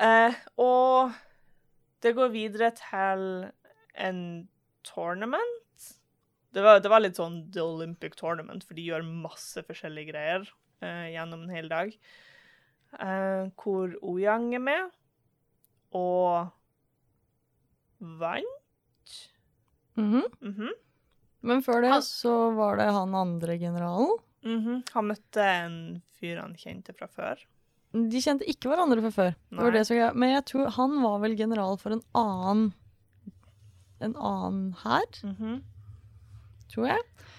[0.00, 1.12] Uh, og
[2.00, 3.26] det går videre til
[4.00, 4.22] en
[4.88, 5.84] tournament,
[6.52, 10.48] det var, det var litt sånn The Olympic Tournament, for de gjør masse forskjellige greier
[10.84, 11.92] uh, gjennom en hel dag.
[12.96, 14.90] Uh, hvor Oyang er med,
[15.96, 16.48] og
[18.00, 19.16] vant.
[20.00, 20.24] Mhm.
[20.40, 20.72] Mhm.
[21.42, 24.12] Men før det Han- så var det han andre generalen.
[24.44, 24.82] Mhm.
[24.92, 27.36] Han møtte en fyr han kjente fra før.
[27.92, 29.34] De kjente ikke hverandre fra før.
[29.50, 30.14] Det var det var.
[30.14, 32.72] Men jeg tror han var vel general for en annen
[34.02, 35.62] En annen hær, Mhm.
[36.72, 36.98] tror jeg.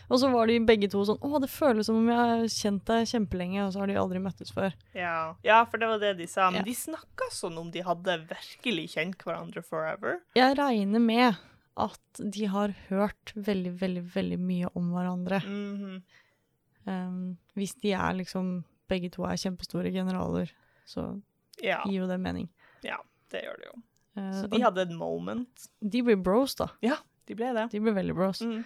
[0.09, 2.85] Og så var de begge to sånn Å, det føles som om jeg har kjent
[2.85, 4.71] deg kjempelenge, og så har de aldri møttes før.
[4.95, 5.35] Ja.
[5.43, 6.49] ja, for det var det de sa.
[6.49, 6.63] Men Ja.
[6.63, 10.21] de snakka sånn om de hadde virkelig kjent hverandre forever.
[10.35, 11.35] Jeg regner med
[11.77, 15.39] at de har hørt veldig, veldig, veldig mye om hverandre.
[15.45, 16.03] Mhm.
[16.83, 20.49] Um, hvis de er liksom Begge to er kjempestore generaler,
[20.85, 21.21] så
[21.63, 22.49] Ja, gir jo det mening.
[22.83, 22.97] Ja,
[23.31, 23.77] det gjør det jo.
[24.17, 25.67] Uh, Så de hadde et moment.
[25.79, 26.67] de blir bros, da.
[26.81, 27.69] Ja, De ble det.
[27.71, 28.41] De ble veldig bros.
[28.41, 28.65] Mm.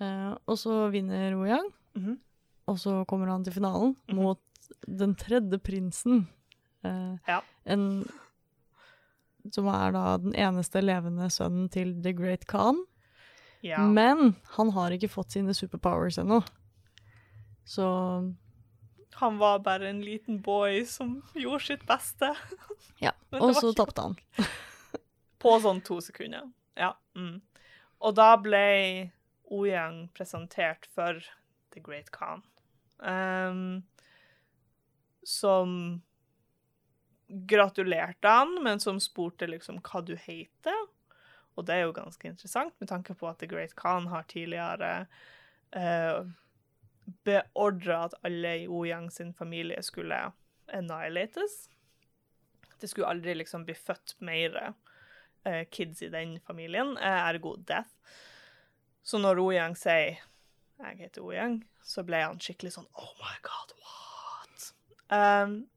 [0.00, 2.18] Uh, og så vinner Woyang, -hmm.
[2.66, 4.14] og så kommer han til finalen -hmm.
[4.14, 4.40] mot
[4.86, 6.28] den tredje prinsen.
[6.84, 7.40] Uh, Ja.
[7.66, 8.08] En
[9.54, 12.82] som er da den eneste levende sønnen til The Great Khan.
[13.64, 13.82] Ja.
[13.82, 16.42] Men han har ikke fått sine superpowers ennå.
[17.66, 17.86] Så
[19.16, 22.34] Han var bare en liten boy som gjorde sitt beste.
[23.06, 23.12] ja.
[23.32, 24.16] Og så tapte han.
[25.42, 26.50] På sånn to sekunder.
[26.76, 26.92] Ja.
[27.16, 27.40] Mm.
[28.04, 29.10] Og da ble
[29.46, 31.22] Oyang presentert for
[31.72, 32.42] The Great Khan.
[32.98, 33.84] Um,
[35.24, 36.02] som
[37.28, 40.86] gratulerte han, men som spurte liksom hva du heter.
[41.56, 45.06] Og det er jo ganske interessant, med tanke på at The Great Khan har tidligere
[45.76, 46.28] uh,
[47.24, 50.18] beordra at alle i Ouyang sin familie skulle
[50.72, 51.68] annihilates.
[52.80, 54.58] Det skulle aldri liksom bli født mer
[55.46, 57.94] eh, kids i den familien, eh, ergo death.
[59.02, 60.18] Så når Ouyang sier
[60.76, 64.72] 'jeg heter Ouyang', så ble han skikkelig sånn 'oh my god, what?'
[65.08, 65.68] Um,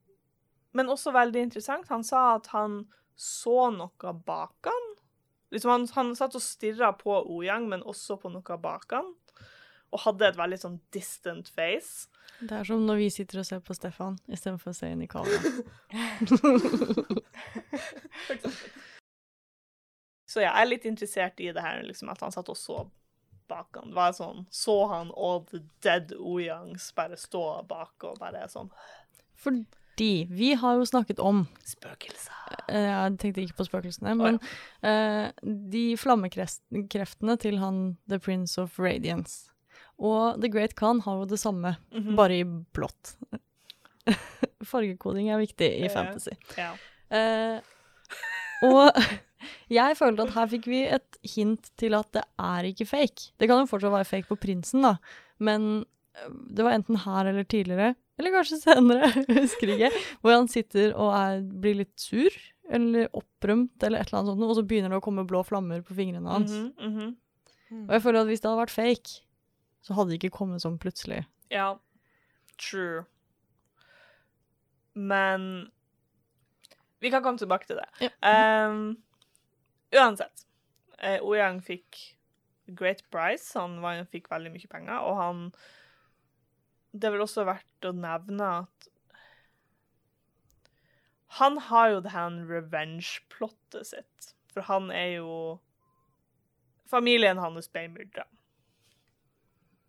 [0.78, 2.84] men også veldig interessant, han sa at han
[3.20, 4.86] så noe bak han.
[5.52, 9.14] Liksom han, han satt og stirra på Oyang, men også på noe bak han.
[9.90, 12.08] Og hadde et veldig sånn distant face.
[12.40, 15.10] Det er som når vi sitter og ser på Stefan istedenfor å se inn i
[15.10, 15.40] kamera.
[20.30, 22.86] Så ja, jeg er litt interessert i det her, liksom, at han satt og så
[23.50, 23.90] bak han.
[23.90, 28.70] Det var sånn, Så han all the dead Oyangs bare stå bak og bare sånn
[30.00, 32.32] Fordi vi har jo snakket om Spøkelser.
[32.70, 34.38] eh, Jeg tenkte ikke på spøkelsene, men
[34.82, 39.50] eh, de flammekreftene til han The Prince of Radiance.
[40.00, 42.16] Og The Great Khan har jo det samme, Mhm.
[42.16, 43.18] bare i blått.
[44.64, 45.90] Fargekoding er viktig i Ja.
[45.90, 46.32] fantasy.
[46.58, 46.72] Ja.
[47.12, 47.60] Uh,
[48.64, 48.94] og
[49.70, 53.32] jeg følte at her fikk vi et hint til at det er ikke fake.
[53.38, 54.96] Det kan jo fortsatt være fake på prinsen, da,
[55.40, 55.84] men
[56.16, 60.92] eh, det var enten her eller tidligere, eller kanskje senere, husker ikke, hvor han sitter
[60.92, 62.36] og er, blir litt sur,
[62.70, 65.82] eller opprømt, eller et eller annet sånt, og så begynner det å komme blå flammer
[65.86, 66.52] på fingrene hans.
[66.54, 66.92] Mhm,
[67.70, 67.86] mhm.
[67.88, 69.20] Og jeg føler at hvis det hadde vært fake,
[69.86, 71.24] så hadde det ikke kommet sånn plutselig.
[71.54, 71.72] Ja.
[72.60, 73.06] True.
[74.94, 75.70] Men
[77.00, 78.10] Vi kan komme tilbake til det.
[78.20, 78.98] Um,
[79.96, 80.42] uansett.
[81.00, 81.96] Uh, Ouyang fikk
[82.76, 83.54] Great Price.
[83.56, 85.46] Han var, fikk veldig mye penger, og han
[86.92, 88.88] Det er vel også verdt å nevne at
[91.40, 94.32] Han har jo det her revenge-plottet sitt.
[94.54, 95.60] For han er jo
[96.90, 98.24] Familien hans ble myrda.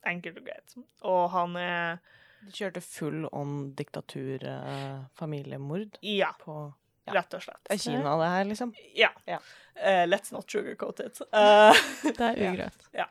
[0.05, 0.75] Enkelt og greit.
[1.09, 1.97] Og han er
[2.45, 6.73] De kjørte full on diktatur-familiemord Ja, på
[7.09, 7.13] Ja.
[7.17, 7.63] rett og slett.
[7.65, 8.75] Det er Kina, det her, liksom.
[8.95, 9.09] Ja.
[9.27, 9.39] Ja.
[9.81, 11.21] Uh, let's not sugarcoat it.
[11.33, 11.73] Uh,
[12.05, 12.77] Det er ugreit.
[12.93, 13.07] eh,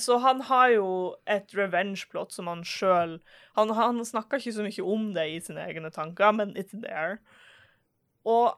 [0.00, 0.86] så han har jo
[1.28, 3.18] et revenge-plot som han sjøl
[3.58, 7.18] Han, han snakker ikke så mye om det i sine egne tanker, men it's there.
[8.24, 8.54] Og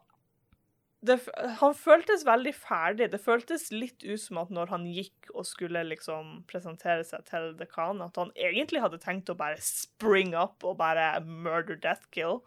[1.01, 1.17] det,
[1.61, 3.09] han føltes veldig ferdig.
[3.13, 7.55] Det føltes litt ut som at når han gikk og skulle liksom presentere seg til
[7.57, 12.43] dekanen, at han egentlig hadde tenkt å bare spring up og bare murder, death, kill,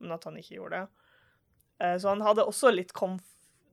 [0.00, 1.04] men at han ikke gjorde det.
[1.84, 3.22] Eh, Så han hadde også litt komf...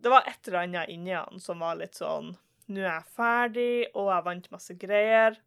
[0.02, 2.34] Det var et eller annet inni han som var litt sånn
[2.72, 5.40] Nå er jeg ferdig, og jeg vant masse greier.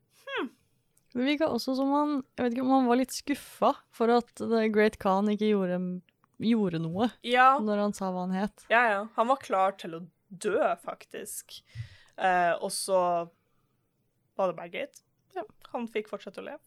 [1.15, 4.33] Det virka også som han Jeg vet ikke om han var litt skuffa for at
[4.41, 5.77] The Great Khan ikke gjorde,
[6.43, 8.65] gjorde noe Ja, når han sa hva han het.
[8.73, 9.01] ja, ja.
[9.15, 11.61] Han var klar til å dø, faktisk.
[12.19, 12.99] Eh, og så
[14.35, 15.05] var det bare greit.
[15.37, 16.63] Ja, han fikk fortsette å leve.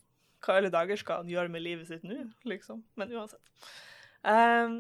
[0.46, 2.86] Hva alle dager skal han gjøre med livet sitt nå, liksom?
[2.96, 3.44] Men uansett.
[4.24, 4.80] Um,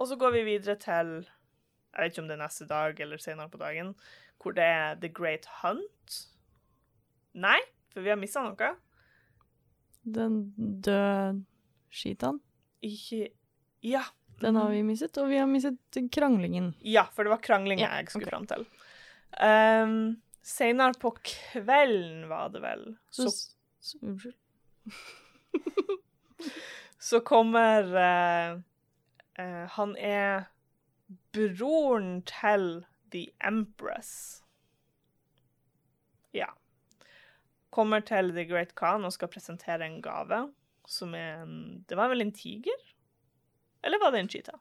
[0.00, 3.22] og så går vi videre til Jeg vet ikke om det er neste dag eller
[3.22, 3.94] senere på dagen,
[4.46, 6.28] hvor det er The Great Hunt.
[7.34, 7.58] Nei,
[7.90, 8.68] for vi har mista noe.
[10.06, 11.42] Den døde
[11.90, 12.38] skitaen,
[12.82, 13.30] Ikke
[13.82, 14.02] Ja.
[14.40, 15.18] den har vi mistet.
[15.18, 15.78] Og vi har mistet
[16.12, 16.74] kranglingen.
[16.80, 18.30] Ja, for det var kranglinga Ja, jeg skulle okay.
[18.30, 18.66] fram til.
[19.42, 24.34] Um, Seinere på kvelden, var det vel, Så, så, så, unnskyld.
[27.08, 28.60] så kommer uh,
[29.40, 30.44] uh, Han er
[31.34, 34.42] broren til The Empress.
[36.34, 36.50] Ja.
[37.70, 40.46] Kommer til The Great Khan og skal presentere en gave
[40.86, 42.78] som er en Det var vel en tiger?
[43.82, 44.58] Eller var det en cheetah?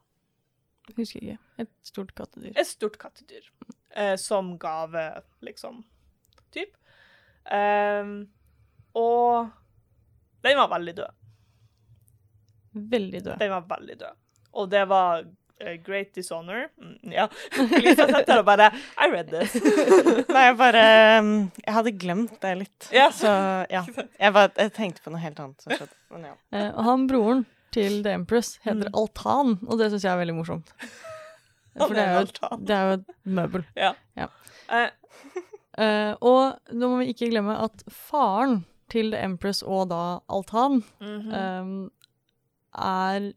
[0.96, 1.38] Husker ikke.
[1.58, 2.54] Et stort kattedyr.
[2.54, 3.48] Et stort kattedyr.
[3.96, 5.06] Eh, som gave,
[5.42, 5.84] liksom.
[6.54, 6.76] Typ.
[7.46, 8.12] Eh,
[8.94, 9.50] og
[10.46, 11.24] den var veldig død.
[12.76, 13.40] Veldig død.
[13.40, 14.22] Den var veldig død.
[14.54, 15.26] Og det var
[15.60, 16.68] eh, Great Dishonor.
[16.82, 17.28] Mm, ja.
[17.80, 19.56] Lisa satt der og bare I read this.
[20.34, 20.86] Nei, jeg bare
[21.20, 22.90] um, Jeg hadde glemt det litt.
[22.96, 23.10] Ja.
[23.14, 23.32] Så
[23.72, 23.86] ja.
[24.20, 25.96] Jeg, bare, jeg tenkte på noe helt annet som skjedde.
[26.16, 26.38] Men ja.
[26.56, 28.96] Eh, og han broren til The Empress heter Mm.
[29.02, 30.70] Altan, og det syns jeg er veldig morsomt.
[31.80, 33.66] For det er jo, det er jo et møbel.
[33.76, 34.86] Eh,
[35.76, 40.80] Eh, og nå må vi ikke glemme at faren til The Empress og da Altan
[41.04, 41.34] mhm.
[41.36, 41.74] eh,
[42.86, 43.28] er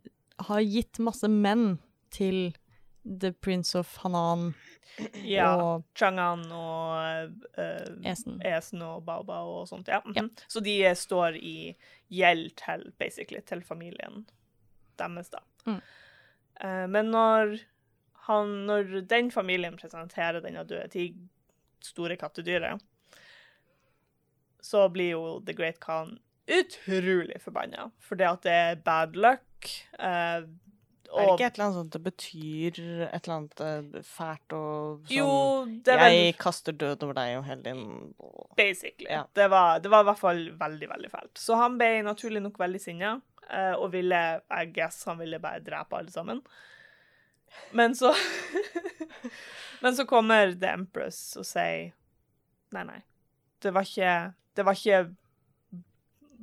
[0.46, 2.56] Har gitt masse menn til
[3.04, 4.52] The Prince of Hanan
[5.24, 5.48] ja.
[5.56, 8.40] og Changan og uh, Esen.
[8.44, 9.88] Esen og Baba og sånt.
[9.88, 10.02] Ja.
[10.04, 10.16] mhm.
[10.16, 10.44] Ja.
[10.48, 11.76] Så de eh, står i
[12.08, 14.26] gjeld til, basically, til familien
[14.98, 15.42] deres, da.
[15.66, 15.80] Mm.
[16.64, 17.58] Uh, men når,
[18.28, 21.14] han, når den familien presenterer denne døde til
[21.84, 22.82] store kattedyret,
[24.60, 26.18] så blir jo The Great Khan
[26.48, 27.90] utrolig forbanna.
[28.00, 29.44] For det at det er bad luck.
[29.98, 30.44] eh,
[31.08, 35.06] Er det ikke et eller annet sånt det betyr et eller annet eh, fælt og
[35.06, 35.28] sånn Jo,
[35.86, 37.84] det Jeg kaster død over deg og hele din
[38.58, 39.08] Basically.
[39.08, 39.22] Ja.
[39.32, 41.32] Det, var, det var i hvert fall veldig, veldig fælt.
[41.40, 43.14] Så han ble naturlig nok veldig sinna,
[43.48, 46.42] eh, og ville, I guess, han ville bare drepe alle sammen.
[47.72, 48.12] Men så
[49.82, 51.94] Men så kommer The Empress og sier
[52.74, 52.98] Nei, nei.
[53.64, 55.00] Det var ikke Det var ikke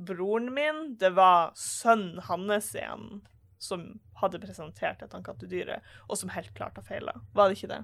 [0.10, 3.22] broren min, det var sønnen hans igjen
[3.66, 3.86] som
[4.22, 7.14] hadde presentert dette kattedyret, og som helt klart har feila.
[7.36, 7.82] Var det ikke det?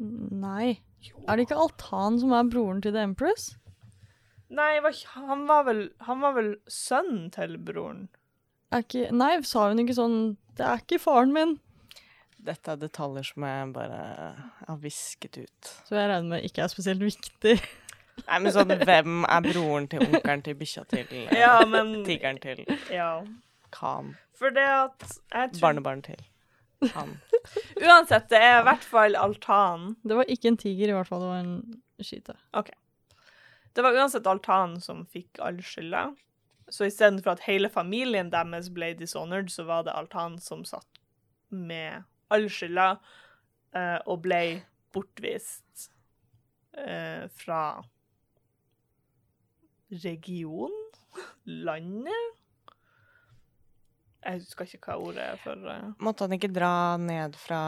[0.00, 0.80] Nei.
[1.28, 3.54] Er det ikke Altan som er broren til The Empress?
[4.50, 8.08] Nei, var ikke- han var vel, han var vel sønnen til broren.
[8.72, 11.58] Er ikke, nei, sa hun ikke sånn Det er ikke faren min.
[12.42, 14.34] Dette er detaljer som jeg bare
[14.66, 15.70] har visket ut.
[15.86, 17.60] Så jeg regner med ikke er spesielt viktig.
[18.28, 22.40] Nei, men sånn, hvem er broren til onkelen til bikkja til eh, Ja, men tigeren
[22.40, 23.24] til Ja.
[23.72, 24.16] Khan?
[24.40, 26.20] For det at jeg tror Barnebarn til
[26.94, 27.16] han.
[27.84, 29.94] Uansett, det er i hvert fall altan.
[30.00, 31.20] Det var ikke en tiger, i hvert fall.
[31.20, 32.36] Det var en skyte.
[33.76, 36.08] Det var uansett altan som fikk all skylda.
[36.70, 41.00] Så istedenfor at hele familien deres ble dishonored, så var det altan som satt
[41.50, 42.94] med all skylda
[43.76, 44.42] uh, og ble
[44.94, 45.90] bortvist
[46.78, 47.62] uh, fra
[49.90, 50.76] region?
[51.44, 52.39] Landet?
[54.20, 55.92] Jeg husker ikke hva ordet er for uh...
[56.04, 57.62] Måtte han ikke dra ned fra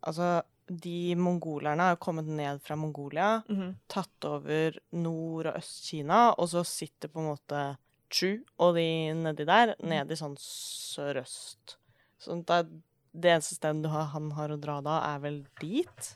[0.00, 0.40] Altså,
[0.72, 3.74] de mongolerne har kommet ned fra Mongolia, mhm.
[3.92, 7.64] tatt over Nord- og Øst-Kina, og så sitter på en måte
[8.12, 11.76] Chu og de nedi der, nede i sånn sørøst.
[12.22, 16.12] At det, det eneste stedet har, han har å dra da, er vel dit?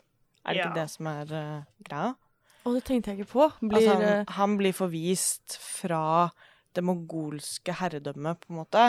[0.47, 0.69] Er det Ja.
[0.69, 2.13] ikke det som er uh, greia?
[2.67, 3.49] Å, det tenkte jeg ikke på.
[3.63, 6.31] Blir altså, han, eh, han blir forvist fra
[6.75, 8.85] det mongolske herredømmet, på en måte.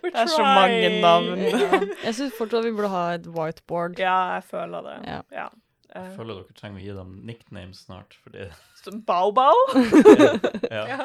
[0.02, 1.38] Det er så mange navn.
[1.38, 1.78] Ja.
[2.04, 3.98] Jeg syns fortsatt vi burde ha et whiteboard.
[4.02, 4.96] Ja, jeg føler det.
[5.08, 5.20] Ja.
[5.32, 5.46] Ja.
[5.94, 8.48] Jeg Eh, føler dere trenger å gi dem nicknames snart, Fordi...
[9.06, 9.54] Bao-bao.
[10.74, 10.80] ja.
[10.90, 11.04] Ja.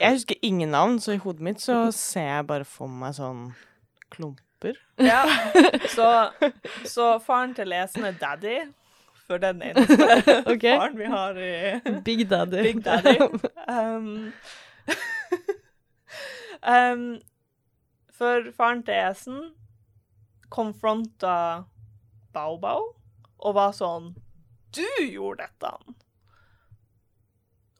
[0.00, 3.46] Jeg husker ingen navn, så i hodet mitt så ser jeg bare for meg sånn
[4.12, 4.76] klumper.
[5.00, 5.22] Ja.
[5.96, 6.06] Så,
[6.84, 8.58] så faren til Lesen er daddy,
[9.30, 10.76] for den eneste okay.
[10.80, 12.62] faren vi har i Big Daddy.
[12.62, 13.18] Big Daddy.
[13.70, 14.32] Um,
[16.66, 17.02] um,
[18.10, 19.36] for faren til Esen
[20.50, 21.64] konfronta
[22.34, 22.88] Bao Bao
[23.38, 24.10] og var sånn
[24.74, 25.70] Du gjorde dette!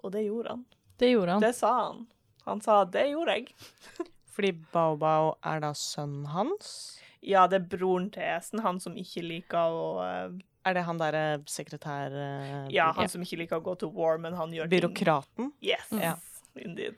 [0.01, 0.63] Og det gjorde han.
[1.03, 1.43] Det gjorde han.
[1.43, 2.07] Det sa han.
[2.47, 4.07] Han sa 'det gjorde jeg'.
[4.31, 7.01] Fordi Bao Bao er da sønnen hans?
[7.21, 10.99] Ja, det er broren til Esen, han som ikke liker å eh, Er det han
[11.01, 12.13] derre sekretær...
[12.13, 15.37] eh, Ja, han som ikke liker å gå til war, men han gjør Byråkraten?
[15.37, 15.53] ting.
[15.63, 16.17] Yes, Ja.
[16.57, 16.97] indeed.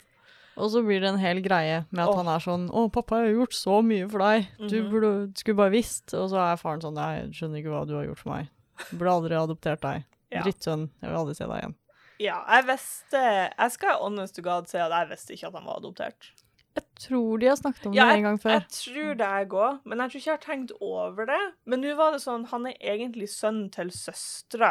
[0.57, 2.17] Og så blir det en hel greie med at oh.
[2.19, 4.49] han er sånn 'Å, pappa, jeg har gjort så mye for deg.
[4.69, 4.91] Du Mhm.
[4.91, 8.05] burde, skulle bare visst.' Og så er faren sånn 'Jeg skjønner ikke hva du har
[8.05, 8.49] gjort for meg.
[8.91, 10.05] Jeg burde aldri adoptert deg.
[10.31, 10.43] Ja.
[10.43, 10.91] Drittsønn.
[11.01, 11.75] Jeg vil aldri se deg igjen.'
[12.21, 15.65] Ja, jeg visste Jeg skal honest to god si at jeg visste ikke at han
[15.65, 16.31] var adoptert.
[16.75, 18.51] Jeg tror de har snakket om Ja, det en gang før.
[18.57, 21.41] Jeg tror det, jeg òg, men jeg tror ikke jeg har tenkt over det.
[21.69, 24.71] Men nå var det sånn, han er egentlig sønnen til søstera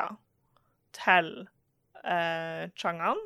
[0.98, 1.30] til
[2.04, 3.22] eh, Chang'an.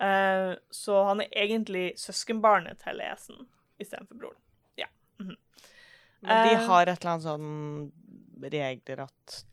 [0.00, 3.46] Eh, så han er egentlig søskenbarnet til Esen
[3.80, 4.40] istedenfor broren.
[4.80, 4.86] Ja.
[5.18, 5.36] mhm.
[6.20, 7.92] Men de Eh, har et eller annet sånn
[8.42, 9.44] regler at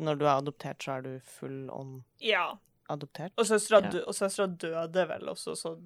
[0.00, 2.56] når du er adoptert, så er du full on ja.
[2.90, 3.32] adoptert.
[3.38, 4.46] Og søstera Ja.
[4.46, 5.76] døde vel også, så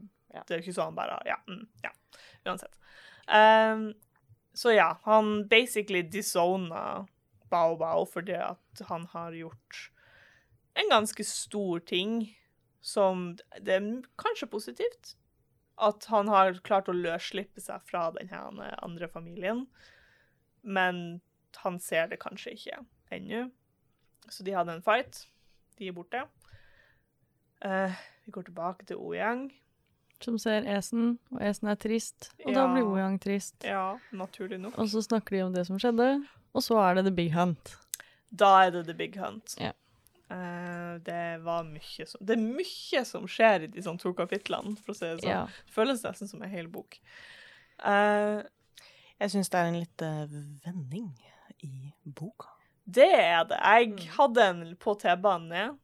[0.47, 1.39] Det er jo ikke sånn bare Ja.
[1.49, 1.93] Mm, ja.
[2.47, 2.75] Uansett.
[3.29, 3.93] Um,
[4.57, 7.07] så ja, han basically disowna
[7.51, 9.91] Bao Bao fordi at han har gjort
[10.79, 12.35] en ganske stor ting
[12.81, 13.87] som Det er
[14.19, 15.17] kanskje positivt.
[15.79, 19.67] At han har klart å løsslippe seg fra denne andre familien.
[20.63, 21.21] Men
[21.63, 22.81] han ser det kanskje ikke
[23.15, 23.49] ennå.
[24.31, 25.27] Så de hadde en fight.
[25.79, 26.23] De er borte.
[27.65, 29.49] Uh, vi går tilbake til Oyang.
[30.21, 32.33] Som ser Esen, og Esen er trist.
[32.45, 33.55] Og da blir Oyang trist.
[33.63, 34.75] Ja, naturlig nok.
[34.79, 36.09] Og så snakker de om det som skjedde,
[36.55, 37.77] og så er det The Big Hunt.
[38.35, 39.55] Da er det The Big Hunt.
[39.63, 39.71] Ja.
[40.29, 44.75] Uh, det var mye som Det er mye som skjer i de sånn to kapitlene,
[44.83, 45.31] for å si det sånn.
[45.31, 45.45] Ja.
[45.47, 46.99] Det føles nesten som en hel bok.
[47.81, 48.43] Uh,
[49.21, 50.03] Jeg syns det er en litt
[50.67, 51.09] vending
[51.65, 52.51] i boka.
[52.87, 53.57] det er det.
[53.63, 54.09] Jeg Mm.
[54.19, 55.79] hadde en på T-banen ned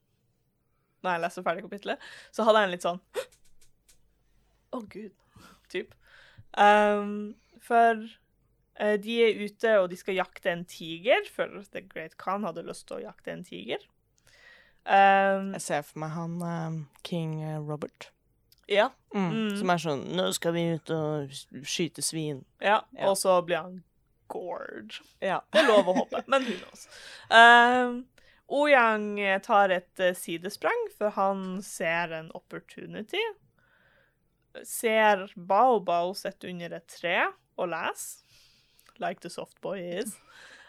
[1.03, 1.99] Når jeg leste ferdig kapittelet,
[2.33, 3.01] så hadde jeg en litt sånn
[4.75, 5.15] Å, gud.
[5.73, 5.95] Typ.
[6.59, 8.03] Um, for
[8.81, 12.67] uh, de er ute, og de skal jakte en tiger, for The Great Khan hadde
[12.67, 13.83] lyst til å jakte en tiger.
[14.85, 16.75] Um, Jeg ser for meg han eh,
[17.09, 18.11] King eh, Robert.
[18.69, 19.31] ja, Mm.
[19.31, 19.57] Mm.
[19.61, 21.31] Som er sånn 'Nå skal vi ut og
[21.63, 22.45] skyte svin'.
[22.61, 23.07] ja, Ja.
[23.09, 23.85] og så blir han
[24.29, 24.91] gored.
[25.23, 25.41] Ja.
[25.53, 26.89] Det er lov å håpe, men hun også.
[27.31, 28.07] Um,
[28.49, 33.23] Oyang tar et eh, sidesprang, for han ser en opportunity.
[34.63, 37.27] Ser Baobao Bao sitte under et tre
[37.57, 38.23] og lese,
[39.01, 40.17] like the soft boy is.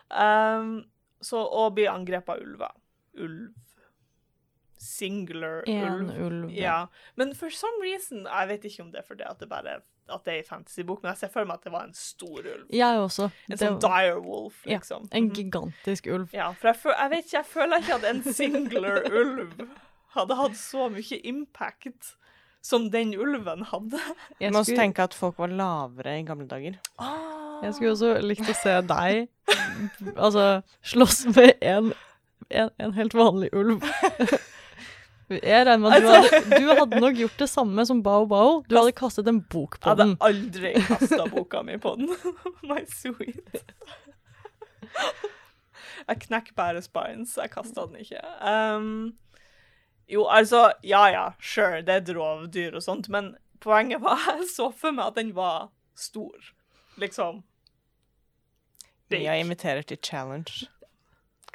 [0.09, 0.85] Um,
[1.21, 2.71] så, og blir angrepet av ulver.
[3.17, 3.53] Ulv.
[4.77, 6.25] Singular En ulv.
[6.25, 6.51] ulv.
[6.51, 9.77] Ja, men for some reason Jeg vet ikke om det er fordi at det bare
[10.07, 12.43] at det er en fantasybok, men jeg ser for meg at det var en stor
[12.45, 12.67] ulv.
[12.69, 13.25] Jeg også.
[13.49, 15.07] En sånn var- dire wolf, Ja, liksom.
[15.11, 15.33] En Mhm.
[15.33, 16.29] gigantisk ulv.
[16.33, 19.69] Ja, for jeg, føl, jeg vet ikke, jeg føler ikke at en singular ulv
[20.13, 22.15] hadde hatt så mye impact
[22.65, 24.01] som den ulven hadde.
[24.41, 26.79] Jeg må også skulle, tenke at folk var lavere i gamle dager.
[27.61, 29.25] jeg skulle også likt å se deg
[30.15, 31.93] altså slåss med en,
[32.49, 33.83] en, en helt vanlig ulv.
[35.29, 38.59] Jeg regner med at du hadde, du hadde nok gjort det samme som Bao Bao.
[38.69, 40.13] Du hadde kastet en bok på den.
[40.13, 42.11] Jeg hadde aldri kasta boka mi på den.
[42.69, 43.73] My sweet.
[46.05, 47.33] Jeg knekker bare spines.
[47.41, 48.21] Jeg kasta den ikke.
[48.45, 49.15] Um,
[50.07, 54.47] jo, altså Ja ja, sure, det er et rovdyr og sånt, men poenget var jeg
[54.51, 56.51] så for meg at den var stor.
[56.97, 57.43] Liksom.
[59.09, 59.23] Big.
[59.25, 60.67] Jeg inviterer til challenge.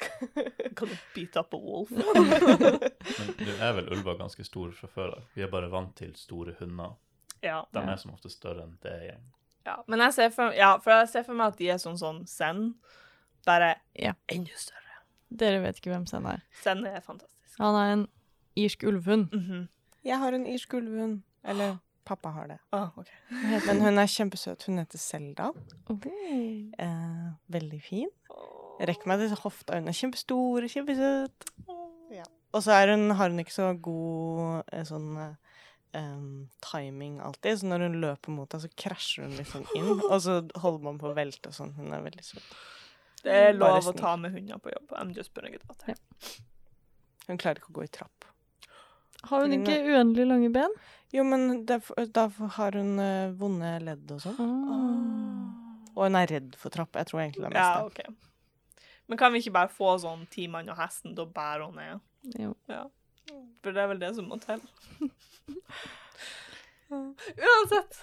[0.77, 1.91] Kan du beat up a wolf?
[1.91, 5.25] Men nå er vel ulver ganske store fra før av.
[5.35, 6.95] Vi er bare vant til store hunder.
[7.43, 7.59] Ja.
[7.73, 9.27] De er som ofte større enn det igjen.
[9.67, 9.75] ja.
[9.87, 12.23] Men jeg ser for, ja, for jeg ser for meg at de er sånn sånn
[12.29, 12.63] Zen.
[13.45, 14.13] Bare Ja.
[14.29, 14.97] enda større.
[15.29, 16.41] Dere vet ikke hvem Zen er.
[16.63, 17.57] Zen er fantastisk.
[17.59, 18.07] Han er en
[18.55, 19.29] irsk ulvhund.
[19.33, 19.67] -hmm.
[20.03, 21.21] Jeg har en irsk ulvehund.
[21.43, 22.57] Eller pappa har det.
[22.71, 23.15] Ah, okay.
[23.67, 24.65] Men hun er kjempesøt.
[24.65, 25.51] Hun heter Selda.
[25.89, 26.71] Okay.
[26.79, 28.09] Eh, veldig fin.
[28.81, 29.77] Rekker meg til hofta.
[29.79, 31.45] Hun er kjempestor, kjempesøt.
[32.11, 32.25] Ja.
[32.51, 35.37] Og så er hun, har hun ikke så god eh, sånn
[35.93, 40.21] Um, timing alltid, så når hun løper mot deg, så krasjer hun sånn inn, og
[40.23, 41.73] så holder man på å velte og sånn.
[41.75, 42.53] Hun er veldig søt.
[43.25, 44.93] Det er lov å ta med hunder på jobb.
[44.95, 45.97] I'm just putting it out there.
[47.27, 48.31] Hun klarer ikke å gå i trapp.
[49.29, 50.73] Har hun ikke uendelig lange ben?
[51.11, 54.39] Jo, men derfor, da har hun uh, vonde ledd og sånn.
[54.39, 55.91] Ah.
[55.91, 56.95] Og hun er redd for trapp.
[56.95, 58.07] Jeg tror egentlig det er Ja, mest det.
[58.07, 58.81] OK.
[59.11, 61.87] Men kan vi ikke bare få sånn ti mann og hesten til å bære henne
[61.91, 62.39] ned?
[62.39, 62.53] Jo.
[63.61, 64.63] For det er vel det som må til.
[66.91, 67.99] Uansett.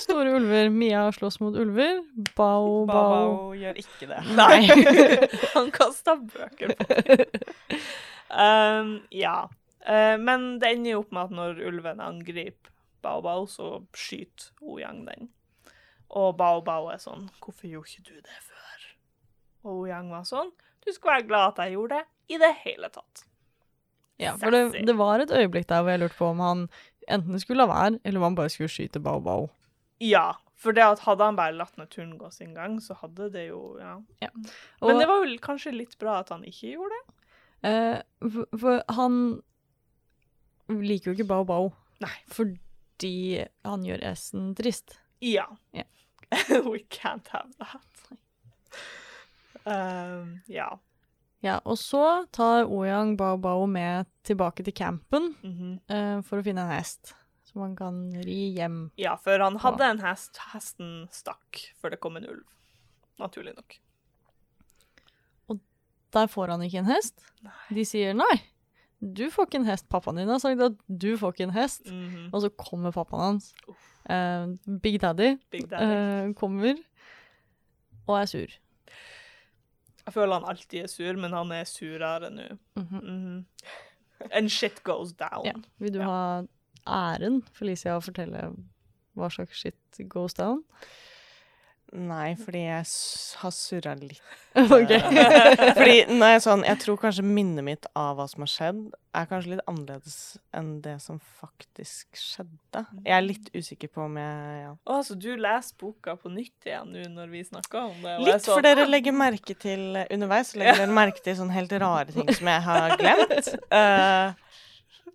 [0.00, 0.68] Store ulver.
[0.68, 2.02] Mia slåss mot ulver.
[2.36, 3.08] Bao, bao.
[3.10, 4.20] Bao gjør ikke det.
[4.38, 4.66] Nei.
[5.54, 7.24] Han kasta bøker på dem.
[8.28, 9.48] Um, ja.
[9.86, 12.72] Eh, men det ender jo opp med at når ulven angriper
[13.02, 15.28] Bao Bao, så skyter Ojang den.
[16.10, 18.86] Og Bao Bao er sånn 'Hvorfor gjorde ikke du det før?'
[19.64, 20.50] Og Ojang var sånn
[20.84, 23.24] 'Du skal være glad at jeg gjorde det i det hele tatt'.
[24.18, 26.68] Ja, for det, det var et øyeblikk der hvor jeg lurte på om han
[27.08, 29.48] enten skulle la være, eller om han bare skulle skyte Bao Bao.
[30.00, 33.48] Ja, for det at hadde han bare latt naturen gå sin gang, så hadde det
[33.48, 33.94] jo Ja.
[34.80, 37.14] Og, Men det var jo kanskje litt bra at han ikke gjorde det.
[37.62, 39.42] eh, for, for han
[40.68, 41.70] liker jo ikke Bao Bao
[42.02, 42.14] Nei.
[42.30, 44.98] fordi han gjør S-en trist.
[45.24, 45.46] Ja.
[45.74, 45.88] Yeah.
[46.70, 48.18] We can't have that.
[49.64, 50.78] Um, ja.
[51.40, 55.74] Ja, og så tar Oyang Bao Bao med tilbake til campen mm -hmm.
[55.94, 57.14] uh, for å finne en hest
[57.48, 58.90] som han kan ri hjem.
[58.96, 60.38] Ja, for han hadde en hest.
[60.52, 62.44] Hesten stakk før det kom en ulv.
[63.18, 63.80] Naturlig nok.
[65.48, 65.60] Og
[66.12, 67.24] Der får han ikke en hest.
[67.42, 67.56] Nei.
[67.70, 68.36] De sier nei,
[69.00, 69.88] du får ikke en hest.
[69.88, 71.86] Pappaen din har sagt at du får ikke en hest.
[71.86, 72.30] Mhm.
[72.34, 73.54] Og så kommer pappaen hans,
[74.08, 76.28] Uh, Big Daddy, Big Daddy.
[76.30, 76.74] Uh, kommer
[78.06, 78.46] og er sur.
[80.06, 82.46] Jeg føler han alltid er sur, men han er surere nå.
[82.76, 83.02] Mhm.
[83.02, 83.44] Mhm.
[84.32, 85.44] And shit goes down.
[85.44, 85.52] Ja.
[85.78, 86.04] Vil du Ja.
[86.04, 86.42] ha
[86.86, 88.54] æren, Felicia, å fortelle
[89.14, 90.64] hva slags shit goes down?
[91.96, 94.18] Nei, fordi jeg s har surra litt.
[94.60, 94.90] ok.
[95.78, 98.80] Fordi når jeg, er sånn, jeg tror kanskje minnet mitt av hva som har skjedd,
[99.16, 100.16] er kanskje litt annerledes
[100.52, 102.82] enn det som faktisk skjedde.
[103.06, 104.74] Jeg er litt usikker på om jeg ja.
[104.84, 108.16] Å, så du leser boka på nytt igjen nå når vi snakker om det?
[108.26, 111.72] Litt, så- for dere legger merke til underveis så legger dere merke til sånne helt
[111.80, 113.48] rare ting som jeg har glemt.
[113.72, 114.36] uh,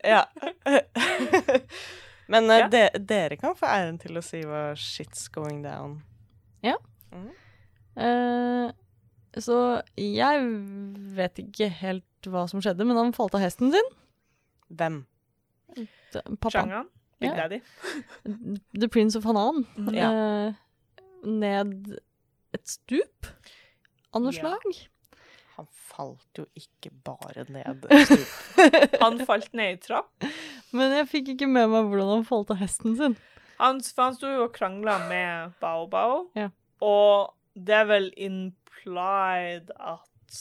[0.03, 0.23] ja.
[2.33, 2.67] Men uh, Ja.
[2.71, 2.81] de,
[3.13, 5.99] dere kan få æren til å si hva shit's going down.
[6.63, 8.67] Eh,
[9.43, 9.57] så
[9.99, 10.35] jeg
[11.17, 13.89] vet ikke helt hva som skjedde, men han falt av hesten sin.
[14.73, 14.95] Hvem?
[16.13, 16.51] Pappaen.
[16.53, 16.87] Changan?
[17.21, 17.35] Big Ja.
[17.43, 17.59] Daddy?
[18.79, 19.65] The Prince of Hanan.
[19.77, 19.93] Mm.
[19.95, 20.09] Ja.
[20.13, 20.53] Eh,
[21.23, 21.93] ned
[22.53, 23.27] et stup
[24.13, 24.39] av noe Ja.
[24.41, 24.61] slag.
[25.55, 28.99] Han falt jo ikke bare ned et stup.
[29.01, 30.09] Han falt ned i trapp.
[30.73, 33.15] Men jeg fikk ikke med meg hvordan han falt av hesten sin.
[33.63, 36.49] Han, for han sto jo og krangla med Bao Bao, Ja.
[36.83, 40.39] og det er vel implied at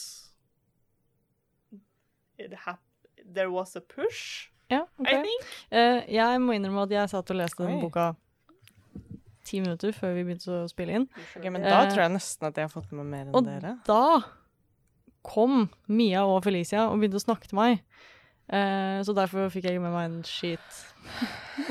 [2.39, 2.51] it
[3.33, 5.19] there was a push, Ja, okay.
[5.19, 5.43] I think.
[5.71, 8.13] Uh, jeg må innrømme at jeg satt og leste den boka
[9.45, 11.05] ti minutter før vi begynte å spille inn.
[11.37, 13.35] Okay, men da uh, tror jeg nesten at jeg har fått med meg mer enn
[13.37, 13.73] Og dere.
[13.85, 14.23] da
[15.23, 17.83] kom Mia og Felicia og begynte å snakke til meg.
[18.51, 20.69] Uh, så derfor fikk jeg ikke med meg en skit.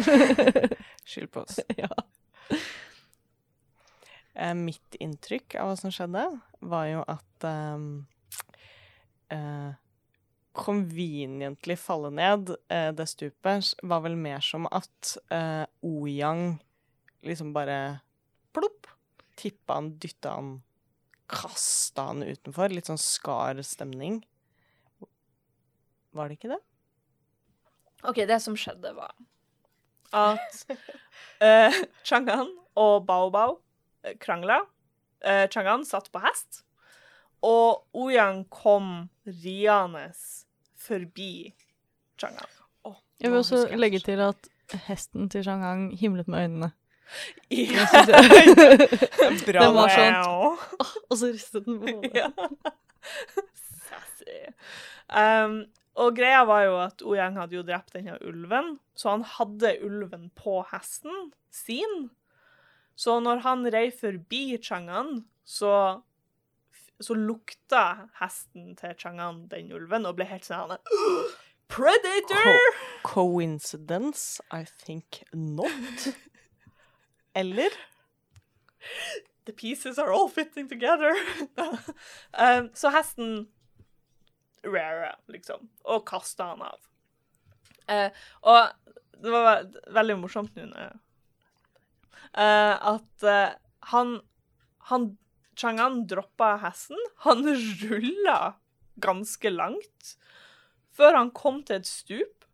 [1.04, 1.60] Skyld på oss.
[1.82, 1.90] ja.
[4.34, 6.24] Eh, mitt inntrykk av hva som skjedde,
[6.64, 7.86] var jo at um,
[9.32, 9.72] eh,
[10.52, 16.58] Conveniently falle ned eh, det stupet var vel mer som at eh, Oyang
[17.24, 18.02] liksom bare
[18.52, 18.90] plopp
[19.40, 20.50] tippa han, dytta han,
[21.26, 22.68] kasta han utenfor.
[22.68, 24.20] Litt sånn skar stemning.
[26.12, 26.60] Var det ikke det?
[28.04, 29.14] OK, det som skjedde, var
[30.12, 30.64] at
[31.42, 33.56] uh, Changan og Baobao Bao
[34.04, 34.62] eh, krangla.
[35.22, 36.64] Uh, Changan satt på hest,
[37.42, 40.10] og Ouyang kom riende
[40.78, 41.52] forbi
[42.18, 42.50] Changan.
[43.22, 44.48] Jeg vil også jeg legge til at
[44.88, 46.70] hesten til Chang'an himlet med øynene.
[47.50, 47.86] Ja.
[49.46, 49.60] Bra.
[49.60, 50.14] Den var sånn
[51.10, 52.14] Og så ristet den på hodet.
[52.16, 52.30] ja.
[53.88, 54.38] Sassy.
[55.12, 55.66] Um,
[56.00, 60.30] og greia var jo at Oyang hadde jo drept denne ulven, så han hadde ulven
[60.38, 62.08] på hesten sin.
[62.96, 66.00] Så når han rei forbi Changan, så,
[67.00, 70.78] så lukta hesten til Changan den ulven, og ble helt sånn
[71.72, 72.58] Predator!
[73.02, 74.40] Coincidence?
[74.52, 76.12] I think not.
[77.34, 77.72] Eller?
[79.44, 81.16] The pieces are all fitting together.
[82.34, 83.48] um, så hesten
[84.66, 86.78] rare, liksom, og kasta han av.
[87.90, 88.10] Eh,
[88.46, 88.92] og
[89.22, 90.84] det var veldig morsomt nå
[92.38, 93.56] eh, at eh,
[93.92, 94.20] han
[94.90, 95.16] han
[95.54, 96.96] Changan droppa hesten.
[97.26, 97.44] Han
[97.84, 98.54] rulla
[99.04, 100.14] ganske langt
[100.96, 102.46] før han kom til et stup.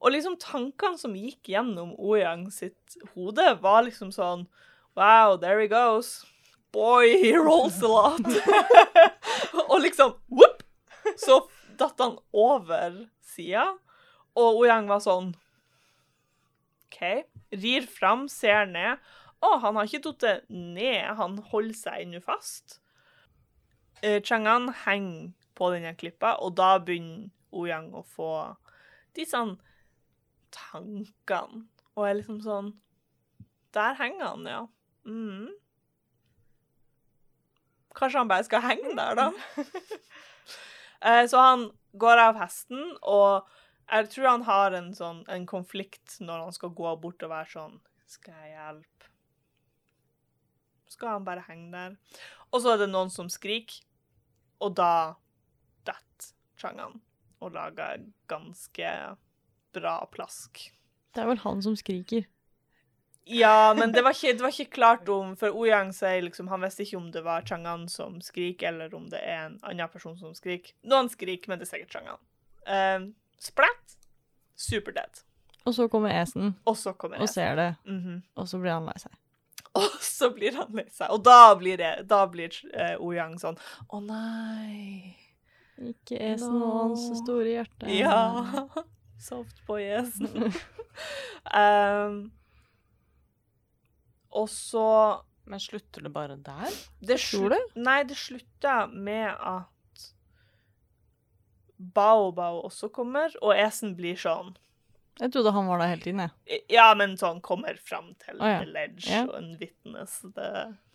[0.00, 4.46] Og liksom tankene som gikk gjennom Ouyang sitt hode, var liksom sånn
[4.96, 6.24] Wow, there he goes.
[6.72, 8.24] Boy, he rolls a lot.
[9.70, 10.64] og liksom whoop,
[11.16, 11.42] Så
[11.80, 13.68] datt han over sida,
[14.36, 15.34] og Oyang var sånn
[16.86, 17.00] OK.
[17.56, 19.02] Rir fram, ser ned.
[19.44, 22.78] Å, han har ikke tatt ned, han holder seg ennå fast.
[24.02, 28.30] Eh, Chang'an henger på denne klippa, og da begynner Oyang å få
[29.16, 29.56] de sånn
[30.54, 31.66] tankene.
[31.96, 32.74] Og er liksom sånn
[33.72, 34.62] Der henger han, ja.
[35.08, 35.52] Mm.
[37.96, 39.30] Kanskje han bare skal henge der, da.
[41.02, 43.46] Eh, Så han går av hesten, og
[43.90, 47.50] jeg tror han har en sånn en konflikt når han skal gå bort og være
[47.52, 49.10] sånn Skal jeg hjelpe?
[50.88, 51.96] Skal han bare henge der?
[52.52, 53.82] Og så er det noen som skriker,
[54.62, 55.16] og da
[55.84, 57.00] detter Changan
[57.42, 58.92] og lager ganske
[59.76, 60.70] bra plask.
[61.12, 62.24] Det er vel han som skriker.
[63.26, 66.62] Ja, men det var ikke, det var ikke klart om For Oyang sier liksom Han
[66.62, 70.14] visste ikke om det var Chang'an som skriker, eller om det er en annen person
[70.20, 70.72] som skriker.
[70.86, 72.20] Noen skriker, men det er sikkert Chang'an.
[72.66, 73.08] Um,
[73.42, 73.96] splatt.
[74.56, 75.24] Superdead.
[75.66, 78.22] Og så kommer Esen Og så kommer og ser det, Mhm.
[78.36, 79.12] og så blir han lei seg.
[79.74, 81.10] Og så blir han lei seg.
[81.10, 83.58] Og da blir det Da blir uh, Oyang sånn
[83.90, 85.16] Å nei.
[85.82, 87.14] Ikke Esen og hans No.
[87.24, 87.90] store hjerte.
[87.90, 88.70] Ja.
[89.28, 90.52] Softboy-esen.
[91.54, 92.30] um,
[94.36, 94.86] og så
[95.46, 96.74] Men slutter det bare der?
[96.98, 97.58] Det Tror du?
[97.78, 100.06] Nei, det slutta med at
[101.78, 104.54] Bao Bao også kommer, og Esen blir sånn
[105.20, 106.62] Jeg trodde han var der hele tiden, jeg.
[106.72, 108.58] Ja, men sånn kommer fram til oh, ja.
[108.64, 109.22] the ledge Ja.
[109.38, 110.50] en witness the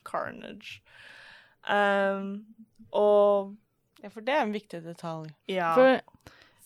[0.05, 0.81] carnage.
[1.65, 2.45] Um,
[2.91, 3.55] og
[4.01, 5.29] Ja, for det er en viktig detalj.
[5.47, 6.01] ja For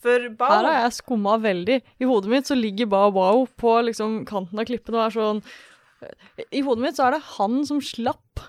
[0.00, 1.80] For Bao her har jeg skumma veldig.
[2.00, 5.42] I hodet mitt så ligger Bao Bao på liksom kanten av klippen og er sånn
[6.52, 8.42] I hodet mitt så er det han som slapp.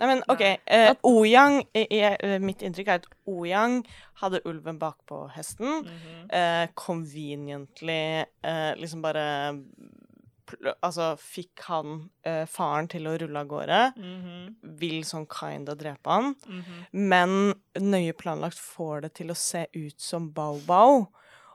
[0.00, 0.40] Nei, men OK.
[0.42, 3.82] Eh, Oyang eh, Mitt inntrykk er at Oyang
[4.22, 5.82] hadde ulven bakpå hesten.
[5.84, 6.30] Mhm.
[6.32, 9.26] eh, conveniently eh, liksom bare
[10.82, 13.78] Altså fikk han eh, faren til å rulle av gårde.
[13.96, 14.40] Mhm.
[14.80, 16.34] Vil sånn kinda drepe han.
[16.44, 16.82] Mhm.
[16.92, 21.06] Men nøye planlagt får det til å se ut som Bao Bao.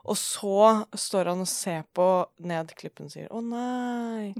[0.04, 4.34] Og så står han og ser på ned klippen og sier 'Å, nei'.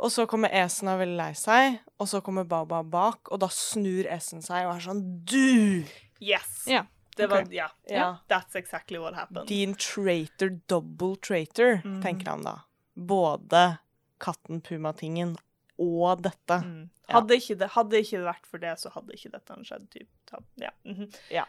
[0.00, 3.40] Og så kommer Esen og er veldig lei seg, og så kommer Bao bak, og
[3.40, 5.84] da snur Esen seg og er sånn 'Du!
[6.20, 6.64] Yes.
[6.66, 6.86] Yeah.
[7.16, 7.56] Det var, okay.
[7.56, 7.68] ja.
[7.90, 8.16] yeah.
[8.28, 9.46] That's exactly what happened.
[9.48, 12.00] Din traitor, double traitor', mm.
[12.02, 12.60] tenker han da.
[12.94, 13.78] Både
[14.18, 15.36] katten Pumatingen
[15.80, 16.60] og dette.
[16.64, 16.90] Mm.
[17.08, 17.14] Ja.
[17.18, 19.88] Hadde, ikke det, hadde ikke det vært for det, så hadde ikke dette skjedd.
[19.90, 20.08] Typ.
[20.30, 20.40] Ja.
[20.54, 20.70] Ja.
[20.84, 21.16] -hmm.
[21.30, 21.46] Ja.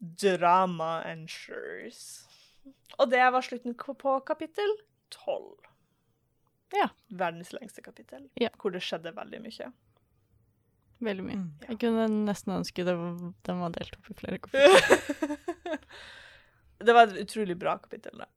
[0.00, 2.24] Drama ensures.
[2.98, 4.70] Og det var slutten på kapittel
[5.10, 5.56] tolv.
[6.76, 6.90] Ja.
[7.08, 8.50] Verdens lengste kapittel, Ja.
[8.60, 9.70] hvor det skjedde veldig mye.
[11.00, 11.36] Veldig mye.
[11.38, 15.78] Mm, Jeg kunne nesten ønske det var, den var delt opp i flere kapitler.
[16.78, 18.28] det var et utrolig bra kapittel, det.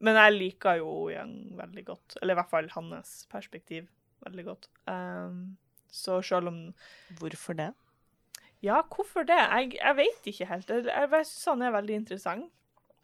[0.00, 2.16] Men jeg liker jo Yang veldig godt.
[2.22, 3.88] Eller i hvert fall hans perspektiv
[4.24, 4.68] veldig godt.
[4.88, 5.56] Um,
[5.92, 6.60] så selv om
[7.20, 7.70] Hvorfor det?
[8.62, 9.38] Ja, hvorfor det?
[9.38, 10.70] Jeg, jeg vet ikke helt.
[10.70, 12.50] Jeg, jeg syns han er veldig interessant.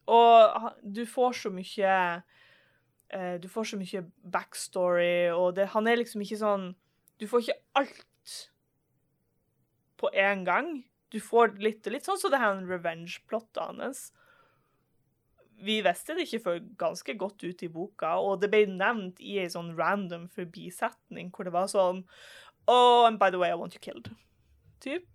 [0.07, 1.93] Og du får så mye
[3.11, 6.69] eh, Du får så mye backstory, og det, han er liksom ikke sånn
[7.19, 8.37] Du får ikke alt
[9.97, 10.85] på én gang.
[11.11, 14.11] Du får litt og litt, sånn som det her revenge-plottet hans.
[15.65, 19.39] Vi visste det ikke før ganske godt ut i boka, og det ble nevnt i
[19.41, 22.05] ei sånn random forbisetning hvor det var sånn
[22.69, 24.11] Oh, and by the way, I want you killed.
[24.85, 25.07] Typ.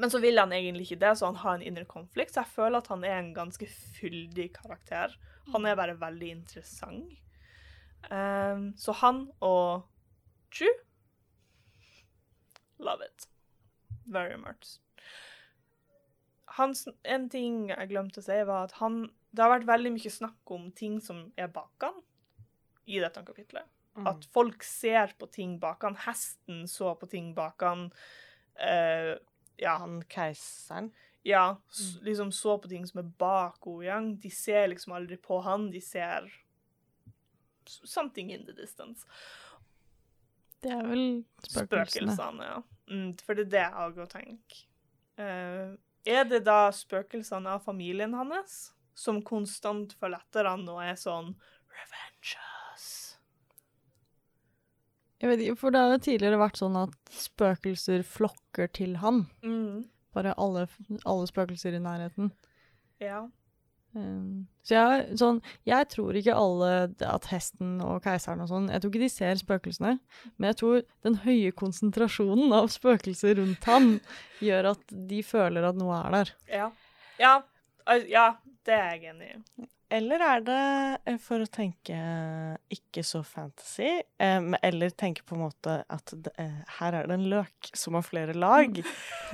[0.00, 2.32] Men så vil han egentlig ikke det, så han har en indre konflikt.
[2.32, 3.66] Så jeg føler at han er en ganske
[3.98, 5.12] fyldig karakter.
[5.52, 7.18] Han er bare veldig interessant.
[8.08, 9.84] Um, så han og
[10.50, 10.70] Chu
[12.80, 13.28] Love it.
[14.06, 14.78] Very much.
[16.56, 20.10] Hans, en ting jeg glemte å si, var at han Det har vært veldig mye
[20.10, 22.00] snakk om ting som er bak han
[22.90, 23.68] i dette kapitlet.
[23.94, 24.08] Mm.
[24.10, 25.94] At folk ser på ting bak han.
[26.08, 27.84] Hesten så på ting bak han.
[28.58, 29.12] Eh,
[29.60, 30.90] ja, Han keiseren.
[31.22, 34.14] ja, s- liksom så på ting som er bak Ouyang.
[34.20, 36.30] De ser liksom aldri på han, de ser
[37.66, 39.06] something in the distance.
[40.62, 41.04] Det er vel
[41.46, 42.12] spøkelsene.
[42.16, 42.58] Spøkelsene, ja.
[42.90, 44.64] Mm, for det er det jeg òg tenker.
[45.20, 45.76] Uh,
[46.08, 51.34] er det da spøkelsene av familien hans som konstant følger etter han og er sånn
[51.70, 52.49] Revenge us.
[55.20, 59.26] Jeg vet ikke, for det har jo tidligere vært sånn at spøkelser flokker til han.
[59.44, 59.84] Mm,
[60.16, 60.64] Bare alle,
[61.06, 62.32] alle spøkelser i nærheten.
[63.02, 63.26] ja.
[63.90, 66.68] Um, så jeg, sånn, jeg tror ikke alle
[67.02, 69.96] at hesten og keiseren og sånn Jeg tror ikke de ser spøkelsene,
[70.36, 73.96] men jeg tror den høye konsentrasjonen av spøkelser rundt ham
[74.46, 76.32] gjør at de føler at noe er der.
[76.54, 76.70] Ja.
[77.18, 77.34] Ja,
[78.06, 78.28] ja
[78.68, 79.66] det er jeg enig i.
[79.90, 80.60] eller er det
[81.10, 81.98] eh, for å tenke
[82.72, 83.88] ikke så fantasy,
[84.22, 87.98] um, eller tenke på en måte at det, uh, her er det en løk som
[87.98, 88.80] har flere lag?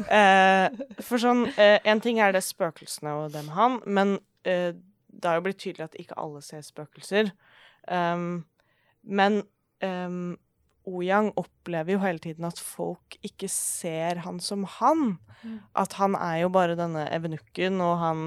[0.09, 0.69] uh,
[1.07, 4.17] for sånn, eh, en ting er det spøkelsene og det med han, men
[4.49, 4.73] eh,
[5.17, 7.31] det har jo blitt tydelig at ikke alle ser spøkelser.
[7.89, 8.45] Um,
[9.07, 9.41] men
[9.85, 10.37] um,
[10.87, 15.17] Oyang opplever jo hele tiden at folk ikke ser han som han.
[15.43, 15.59] Mm.
[15.79, 18.21] At han er jo bare denne evenukken, og han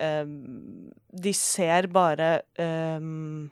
[0.00, 3.50] um, De ser bare um,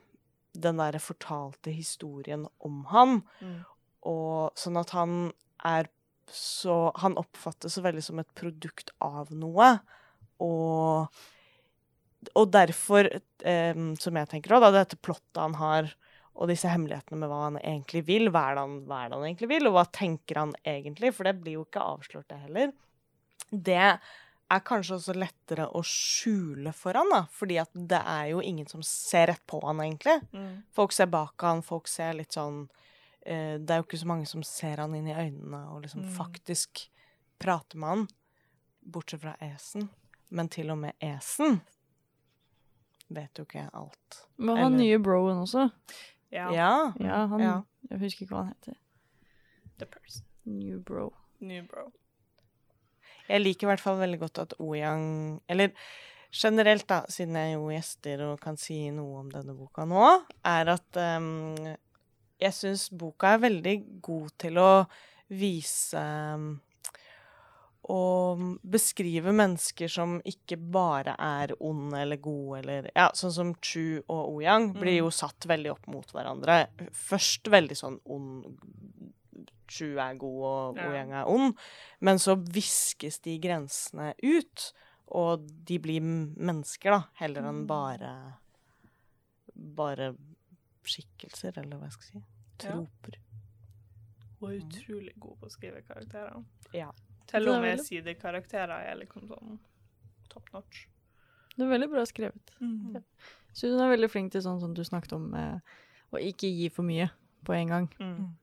[0.58, 3.60] den derre fortalte historien om han, Mm.
[4.08, 5.32] og sånn at han
[5.64, 5.88] er
[6.28, 9.78] så Han oppfattes så veldig som et produkt av noe,
[10.44, 11.08] og
[12.34, 13.06] og derfor,
[13.46, 15.92] em, som jeg tenker òg, dette plottet han har,
[16.34, 19.26] og disse hemmelighetene med hva han egentlig vil, hva er han, hva er det han
[19.28, 22.72] egentlig vil, og hva tenker han egentlig, for det blir jo ikke avslørt, det heller.
[23.50, 23.86] Det
[24.50, 28.66] er kanskje også lettere å skjule for han, da, fordi at det er jo ingen
[28.66, 30.14] som ser rett på han, egentlig.
[30.32, 30.62] Mm.
[30.72, 32.62] Folk ser bak han, folk ser litt sånn
[33.28, 36.04] uh, Det er jo ikke så mange som ser han inn i øynene og liksom
[36.06, 36.14] Mm.
[36.16, 36.88] faktisk
[37.38, 38.06] prater med han,
[38.80, 39.88] bortsett fra Esen.
[40.30, 41.60] Men til og med Esen
[43.08, 44.24] vet jo ikke alt.
[44.36, 45.70] Men han Eller- nye broen også.
[46.30, 46.50] Ja.
[46.52, 46.92] Ja.
[47.00, 47.62] Ja, han Ja.
[47.90, 48.76] Jeg husker ikke hva han heter.
[49.78, 50.24] The person.
[50.44, 51.12] New bro.
[51.40, 51.92] New bro.
[53.28, 55.74] Jeg liker i hvert fall veldig godt at Oyang Eller
[56.32, 60.04] generelt, da, siden jeg er jo gjester og kan si noe om denne boka nå,
[60.44, 61.54] er at um,
[62.38, 64.72] jeg syns boka er veldig god til å
[65.32, 66.02] vise
[66.36, 66.50] um,
[67.88, 74.02] og beskrive mennesker som ikke bare er onde eller gode, eller Ja, sånn som Chu
[74.04, 76.66] og Oyang blir jo satt veldig opp mot hverandre.
[76.92, 78.44] Først veldig sånn ond
[79.68, 80.90] Chu er god, og Ja.
[81.22, 81.56] Er ond.
[82.00, 84.72] Men så viskes de grensene ut,
[85.08, 88.12] og de blir mennesker, da, heller enn bare
[89.58, 90.12] Bare
[90.86, 92.18] skikkelser, eller hva jeg skal si.
[92.18, 92.70] Ja.
[92.70, 93.16] Troper.
[94.38, 96.44] Hun er utrolig god på å skrive karakterer.
[96.76, 96.92] Ja.
[97.28, 99.58] Til og med sidekarakterer er liksom sånn
[100.30, 100.86] top notch.
[101.56, 102.52] Det er veldig bra skrevet.
[103.52, 105.58] Så hun er veldig flink til sånn som du snakket om, eh,
[106.14, 107.10] å ikke gi for mye
[107.44, 107.88] på en gang.
[107.98, 108.36] Mm.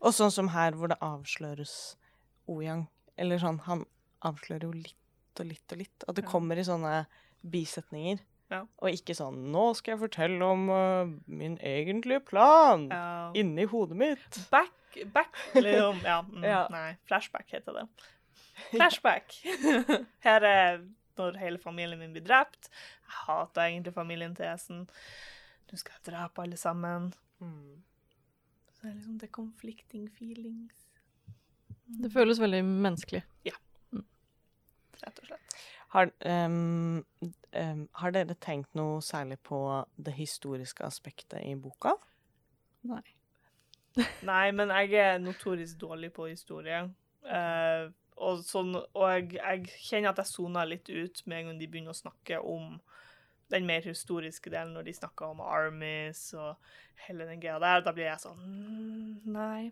[0.00, 1.96] Og sånn som her, hvor det avsløres
[2.50, 2.86] Oyang.
[3.20, 3.84] Eller sånn, han
[4.26, 6.04] avslører jo litt og litt og litt.
[6.08, 7.04] At det kommer i sånne
[7.52, 8.20] bisetninger.
[8.50, 8.64] Ja.
[8.82, 13.30] Og ikke sånn 'Nå skal jeg fortelle om uh, min egentlige plan Ja.
[13.34, 14.40] inni hodet mitt'.
[14.50, 14.72] Back,
[15.14, 16.00] back liksom.
[16.02, 16.66] Ja, mm, Ja.
[16.70, 17.86] Nei, flashback heter det.
[18.72, 19.36] Flashback.
[20.26, 20.80] Her er
[21.16, 22.68] når hele familien min blir drept.
[23.06, 24.88] Jeg hater egentlig familien til Esen.
[25.70, 27.12] Nå skal jeg drepe alle sammen.
[27.40, 27.82] Mm.
[28.80, 30.86] Så det er liksom det conflicting feelings,
[32.02, 33.20] Det føles veldig menneskelig.
[33.44, 33.52] Ja.
[35.02, 35.56] rett og slett.
[35.90, 36.10] Har,
[36.46, 37.04] um,
[37.56, 39.58] um, har dere tenkt noe særlig på
[39.96, 41.92] det historiske aspektet i boka?
[42.88, 43.02] Nei.
[44.30, 46.80] Nei, men jeg er notorisk dårlig på historie.
[47.26, 51.60] Uh, og sånn, og jeg, jeg kjenner at jeg soner litt ut med en gang
[51.60, 52.78] de begynner å snakke om
[53.50, 56.56] den mer historiske delen, når de snakker om armies og
[57.06, 57.84] hele den greia der.
[57.84, 59.70] Da blir jeg sånn mm, Nei.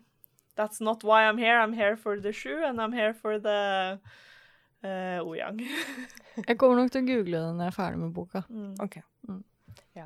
[0.59, 1.59] That's not why I'm here.
[1.61, 3.99] I'm here for the shoe, and I'm here for the
[4.83, 5.61] uh, Oyang.
[6.49, 8.41] Jeg kommer nok til å google det når jeg er ferdig med boka.
[8.49, 8.73] mm.
[8.83, 8.99] Ok.
[9.27, 9.39] Mm.
[9.97, 10.05] Ja.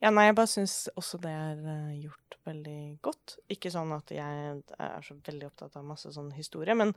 [0.00, 3.36] ja, nei, jeg bare syns også det er uh, gjort veldig godt.
[3.52, 6.92] Ikke sånn at jeg er så veldig opptatt av masse sånn historie, men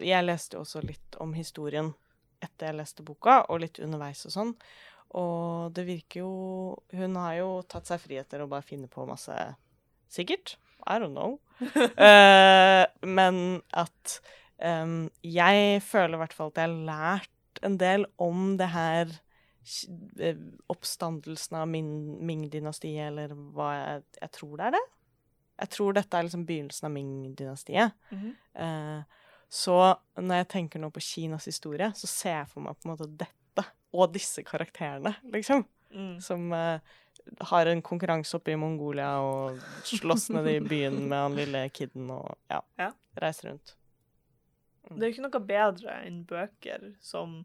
[0.00, 1.92] jeg leste jo også litt om historien
[2.40, 4.54] etter jeg leste boka, og litt underveis og sånn.
[5.18, 6.32] Og det virker jo
[6.94, 9.34] Hun har jo tatt seg friheter og bare finne på masse
[10.10, 10.56] Sikkert.
[10.86, 11.38] I don't know.
[11.60, 12.86] uh,
[13.18, 14.16] men at
[14.58, 19.12] um, jeg føler i hvert fall at jeg har lært en del om det her
[20.18, 20.40] eh,
[20.72, 24.82] oppstandelsen av Ming-dynastiet, eller hva jeg, jeg tror det er det.
[25.60, 27.98] Jeg tror dette er liksom begynnelsen av Ming-dynastiet.
[28.10, 28.34] Mm -hmm.
[28.64, 29.02] uh,
[29.48, 32.92] så når jeg tenker nå på Kinas historie, så ser jeg for meg på en
[32.96, 33.39] måte dette
[33.92, 35.64] og disse karakterene, liksom.
[35.90, 36.20] Mm.
[36.22, 36.78] Som uh,
[37.50, 42.10] har en konkurranse oppe i Mongolia og slåss ned i byen med han lille kiden
[42.14, 42.92] og ja, Ja.
[43.20, 43.74] reiser rundt.
[44.90, 47.44] Det er jo ikke noe bedre enn bøker som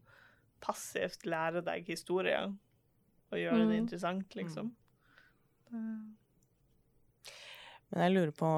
[0.63, 3.75] passivt lærer deg historie og gjør det Mm.
[3.81, 4.75] interessant, liksom.
[5.71, 6.15] Mm.
[7.91, 8.49] Men jeg lurer på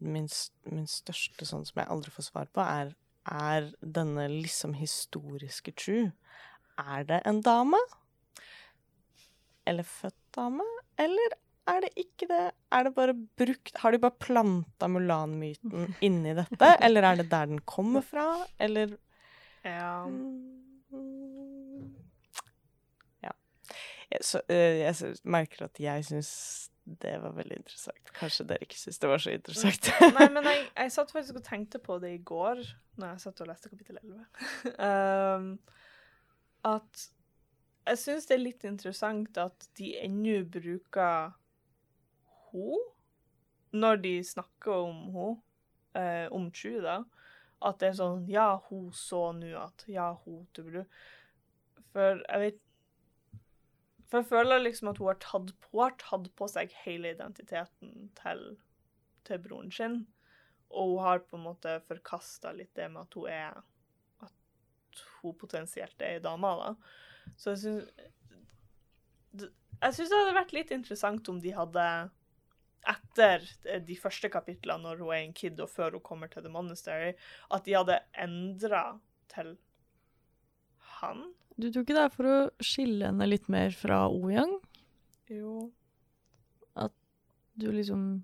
[0.00, 0.28] min,
[0.70, 2.94] min største sånn som jeg aldri får svar på, er
[3.30, 6.08] er denne liksom historiske True
[6.82, 7.78] Er det en dame?
[9.68, 10.64] Eller født dame?
[11.00, 11.36] Eller
[11.70, 12.40] er det ikke det?
[12.74, 16.72] Er det bare brukt Har de bare planta Mulan-myten inni dette?
[16.82, 18.26] Eller er det der den kommer fra?
[18.58, 18.96] Eller
[19.64, 20.06] Ja.
[20.06, 21.94] Mm,
[23.22, 23.30] Ja.
[24.20, 26.32] Så, eh, jeg merker at jeg syns
[26.84, 28.10] det var veldig interessant.
[28.16, 29.86] Kanskje dere ikke syns det var så interessant.
[30.16, 32.58] Nei, men jeg, jeg satt faktisk og tenkte på det i går,
[32.98, 34.24] når jeg satt og leste kapittel 11.
[34.88, 35.46] um,
[36.66, 37.06] at
[37.86, 41.32] jeg syns det er litt interessant at de ennå bruker
[42.52, 42.78] ho
[43.72, 45.28] når de snakker om ho,
[45.96, 47.00] eh, om Chu, da.
[47.62, 50.82] At det er sånn Ja, hun så nå at Ja, hun tubru.
[51.94, 52.60] For jeg vet
[54.10, 58.10] For jeg føler liksom at hun har tatt på, har tatt på seg hele identiteten
[58.18, 58.52] til
[59.22, 60.00] til broren sin,
[60.74, 63.60] og hun har på en måte forkasta litt det med at hun er
[65.22, 66.72] hun potensielt er ei dame, da.
[67.38, 68.08] Så jeg syns
[69.82, 71.84] Jeg syns det hadde vært litt interessant om de hadde
[72.92, 73.44] etter
[73.86, 77.12] de første kapitlene, når hun er en kid og før hun kommer til The Monastery,
[77.54, 78.82] at de hadde endra
[79.32, 79.54] til
[80.98, 81.24] han.
[81.56, 84.56] Du tror ikke det er for å skille henne litt mer fra Oyang?
[85.30, 85.70] Jo.
[86.74, 86.94] At
[87.58, 88.22] Du liksom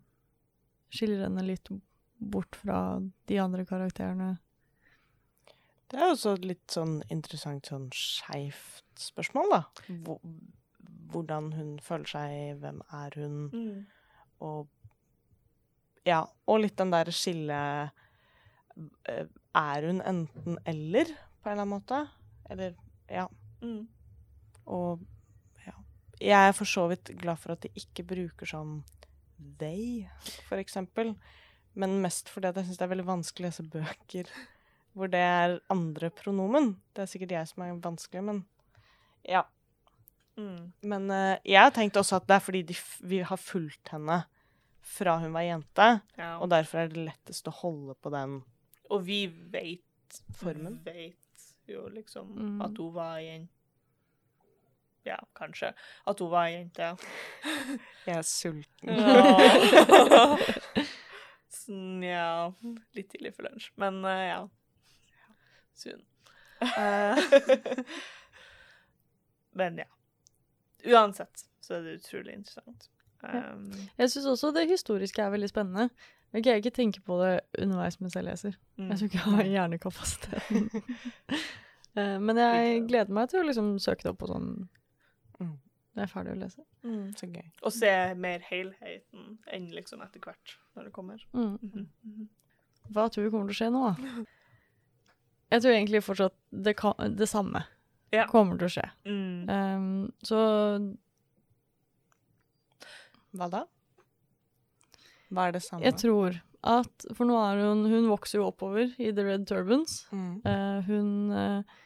[0.94, 1.68] skiller henne litt
[2.18, 4.38] bort fra de andre karakterene?
[5.88, 9.60] Det er jo også et litt sånn interessant sånn skeivt spørsmål, da.
[11.08, 13.86] Hvordan hun føler seg, hvem er hun, Mm.
[14.40, 14.68] og
[16.06, 17.90] Ja, og litt den der skillet
[19.08, 19.24] eh,
[19.54, 21.04] Er hun enten eller,
[21.42, 22.08] på en eller annen måte?
[22.50, 22.74] Eller
[23.10, 23.26] Ja.
[23.62, 23.88] Mm.
[24.66, 25.00] Og
[25.66, 25.72] ja.
[26.20, 28.84] Jeg er for så vidt glad for at de ikke bruker sånn
[29.58, 30.08] they,
[30.48, 31.16] for eksempel.
[31.74, 34.30] Men mest fordi jeg syns det er veldig vanskelig å lese bøker
[34.98, 36.72] hvor det er andre pronomen.
[36.94, 38.42] Det er sikkert jeg som er vanskelig, men
[39.28, 39.44] ja.
[40.38, 40.72] Mm.
[40.86, 42.76] Men uh, jeg har tenkt også at det er fordi de
[43.10, 44.20] vi har fulgt henne
[44.88, 45.86] fra hun var jente,
[46.16, 46.38] Ja.
[46.40, 48.38] og derfor er det lettest å holde på den
[48.90, 50.78] Og vi vet formen.
[50.86, 52.60] Vet jo liksom Mm.
[52.64, 53.52] at hun var jente.
[55.04, 55.72] Ja, kanskje.
[56.06, 56.88] At hun var jente.
[58.06, 58.88] Jeg er sulten.
[58.88, 60.36] Ja.
[61.58, 62.48] sånn, ja
[62.96, 64.40] Litt tidlig for lunsj, men uh, ja.
[65.78, 66.00] Soon.
[66.60, 67.18] Eh,
[69.58, 69.84] men ja.
[70.86, 72.88] Uansett så er det utrolig interessant.
[73.22, 73.64] Um,
[73.98, 75.88] Jeg syns også det historiske er veldig spennende.
[76.32, 78.58] Jeg greier ikke tenke på det underveis mens jeg leser.
[78.78, 78.90] mm.
[78.92, 80.68] Jeg tror ikke jeg har hjernekapasiteten.
[81.98, 84.50] uh, Men jeg gleder meg til å liksom søke det opp på sånn
[85.38, 85.52] Mm.
[85.94, 86.62] når jeg er ferdig å lese.
[86.82, 87.02] Mm.
[87.14, 87.44] Så gøy.
[87.62, 91.20] Og se mer helheten enn liksom etter hvert, når det kommer.
[91.30, 91.52] Mm.
[91.62, 92.24] Mhm, mhm.
[92.90, 94.24] Hva tror du kommer til å skje nå, da?
[95.48, 97.64] Jeg tror egentlig fortsatt det, kan, det samme
[98.12, 98.26] Ja.
[98.28, 98.86] kommer til å skje.
[99.08, 99.48] Mm.
[99.48, 100.42] Um, så
[103.36, 103.64] Hva da?
[105.28, 105.84] Hva er det samme?
[105.84, 106.38] jeg tror
[106.68, 110.06] at For nå er hun Hun vokser jo oppover i The Red Turbans.
[110.10, 110.40] Mm.
[110.42, 111.76] Uh, hun eh,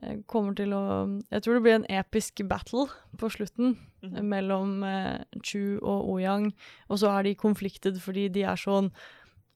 [0.00, 0.82] eh, kommer til å
[1.30, 2.86] Jeg tror det blir en episk battle
[3.18, 3.74] på slutten
[4.04, 4.20] mm.
[4.24, 6.52] mellom uh, Chu og Oyang,
[6.88, 8.92] og så er de konfliktet fordi de er sånn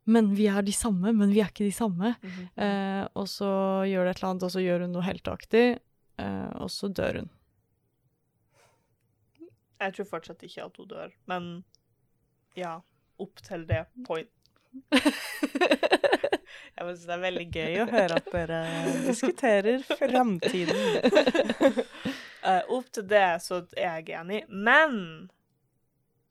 [0.05, 2.15] Men vi er de samme, men vi er ikke de samme.
[2.23, 2.49] Mhm.
[2.61, 3.51] Eh, og så
[3.89, 5.67] gjør det et eller annet, og så gjør hun noe helteaktig,
[6.19, 7.31] eh, og så dør hun.
[9.81, 11.49] Jeg tror fortsatt ikke at hun dør, men
[12.57, 12.79] ja,
[13.21, 14.31] opp til det point.
[16.75, 18.61] Jeg synes det er veldig gøy å høre at dere
[19.07, 20.81] diskuterer framtiden.
[22.43, 24.97] uh, opp til det så er jeg enig, men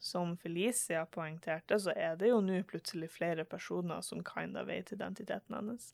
[0.03, 4.91] som Felicia poengterte, så er det jo nå plutselig flere personer som kind of vet
[4.91, 5.93] identiteten hennes.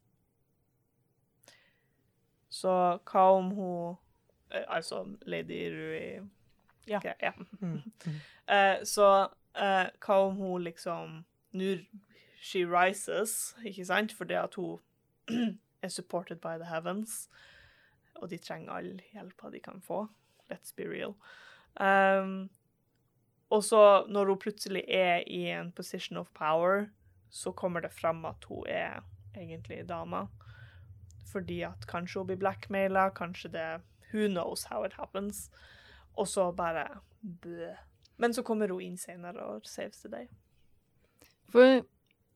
[2.50, 2.72] Så
[3.06, 3.98] hva om hun
[4.50, 6.26] eh, Altså Lady Rui
[6.88, 6.98] Ja.
[6.98, 7.32] Okay, ja.
[7.62, 7.82] Mm.
[8.06, 8.20] Mm.
[8.50, 11.20] Eh, så eh, hva om hun liksom
[11.52, 11.76] Nå
[12.42, 14.14] She rises, ikke sant?
[14.14, 14.80] Fordi at hun
[15.84, 17.30] er supported by the heavens.
[18.16, 20.08] Og de trenger all hjelpa de kan få.
[20.50, 21.14] Let's be real.
[21.78, 22.50] Um,
[23.50, 26.86] og så, når hun plutselig er i en position of power,
[27.30, 29.00] så kommer det fram at hun er
[29.38, 30.28] egentlig dama.
[31.32, 33.68] Fordi at kanskje hun blir blackmaila, kanskje det
[34.14, 35.50] Who knows how it happens.
[36.18, 36.88] Og så bare
[37.22, 37.70] bø.
[38.18, 40.26] Men så kommer hun inn senere og saves the day.
[41.50, 41.62] For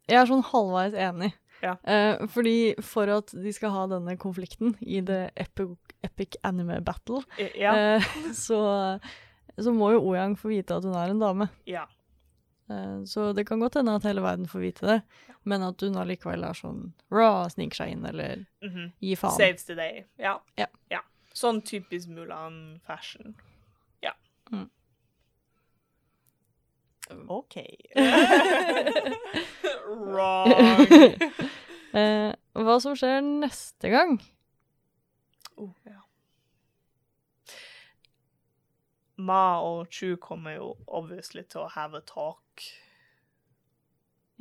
[0.10, 1.32] jeg er sånn halvveis enig.
[1.64, 1.76] Ja.
[1.88, 7.22] Eh, fordi for at de skal ha denne konflikten i the epic, epic anime battle,
[7.56, 7.74] Ja.
[7.96, 8.08] eh,
[8.46, 8.60] så,
[9.60, 11.50] så må jo Oyang få vite at hun er en dame.
[11.68, 11.86] ja.
[12.72, 15.02] Eh, så det kan godt hende at hele verden får vite det,
[15.44, 18.94] men at hun allikevel er sånn raw, sniker seg inn, eller Mhm.
[19.02, 19.36] gir faen.
[19.36, 20.06] Saves the day.
[20.18, 20.40] Ja.
[20.58, 21.02] Ja.
[21.36, 23.36] Sånn typisk Mulan-fashion.
[24.02, 24.14] Ja.
[27.28, 27.56] OK.
[29.88, 30.50] Wrong.
[31.94, 34.16] Eh, hva som skjer neste gang?
[35.58, 36.00] Oh, ja.
[39.24, 42.66] Ma og Chu kommer jo obviously til å have a talk.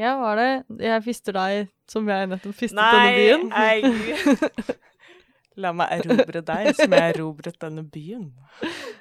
[0.01, 0.53] Ja, hva er det?
[0.89, 3.53] Jeg fister deg som jeg nettopp fistet denne byen.
[3.53, 3.83] jeg
[5.63, 8.33] La meg erobre deg som jeg erobret denne byen.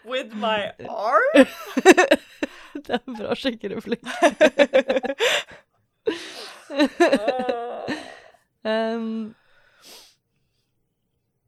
[0.03, 1.47] With my arm?
[2.83, 4.03] det er en bra skikkereplikk.
[8.67, 9.35] um,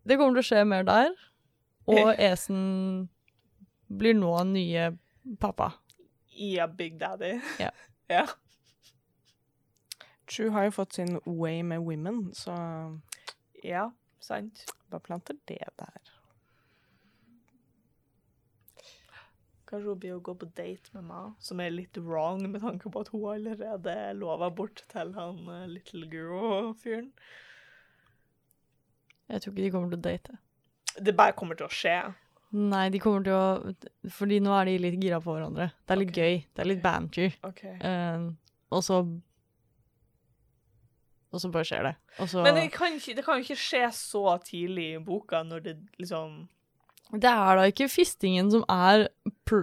[0.08, 1.12] det kommer til å skje mer der,
[1.92, 2.64] og Esen
[4.00, 4.89] blir nå nye
[5.39, 5.72] pappa.
[6.34, 7.36] Ja, Big Daddy.
[7.60, 7.70] Ja.
[8.14, 8.26] ja.
[10.30, 12.54] True har jo fått sin way med women, så
[13.64, 14.66] Ja, sant.
[14.89, 16.00] bare planter det der.
[19.68, 22.91] Kanskje hun blir å gå på date med meg, som er litt wrong med tanke
[22.94, 27.10] på at hun allerede lova bort til han uh, Little Girl-fyren.
[29.32, 30.38] Jeg tror ikke de kommer til å date.
[31.02, 31.96] Det bare kommer til å skje.
[32.54, 35.72] Nei, de kommer til å Fordi nå er de litt gira på hverandre.
[35.82, 36.24] Det er litt okay.
[36.24, 36.41] gøy.
[36.54, 37.38] Det er litt banter.
[37.49, 37.76] Okay.
[37.82, 38.28] Uh,
[38.74, 39.04] og så
[41.34, 41.93] Og så bare skjer det.
[42.22, 45.41] Og så Men det kan, ikke, det kan jo ikke skje så tidlig i boka,
[45.47, 46.43] når det liksom
[47.14, 49.08] Det er da ikke fistingen som er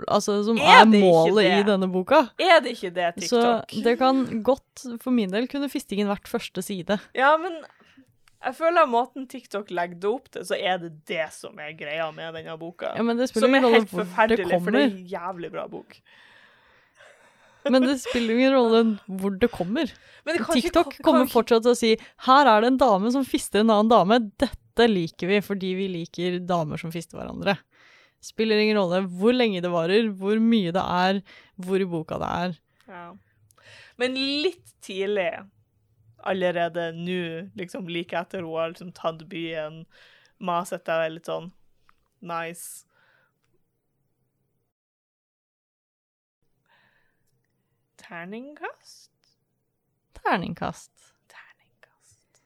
[0.07, 2.24] altså, som Er er, målet i denne boka.
[2.43, 3.70] Er det ikke det, TikTok?
[3.70, 6.99] Så det kan godt, for min del, kunne fistingen vært første side.
[7.16, 7.62] Ja, men
[8.41, 12.09] jeg føler måten TikTok legger det opp til, så er det det som er greia
[12.14, 12.95] med denne boka.
[12.97, 15.99] Ja, men det som er helt forferdelig, for det er en jævlig bra bok.
[17.68, 18.80] Men det spiller ingen rolle
[19.20, 19.91] hvor det kommer.
[20.24, 22.78] Men det ikke- TikTok kan kommer ikke- fortsatt til å si her er det en
[22.78, 24.32] dame som fister en annen dame.
[24.38, 27.59] Dette liker vi fordi vi liker damer som fister hverandre.
[28.22, 31.22] Spiller ingen rolle hvor lenge det varer, hvor mye det er,
[31.61, 32.59] hvor i boka det er.
[32.88, 33.12] Ja.
[33.99, 35.47] Men litt tidlig,
[36.25, 39.85] allerede nå, liksom like etter hun har liksom tatt byen,
[40.41, 41.51] maset sitter er litt sånn
[42.21, 42.87] nice.
[48.01, 49.11] Terningkast?
[50.16, 50.91] Terningkast.
[51.31, 52.43] Terningkast.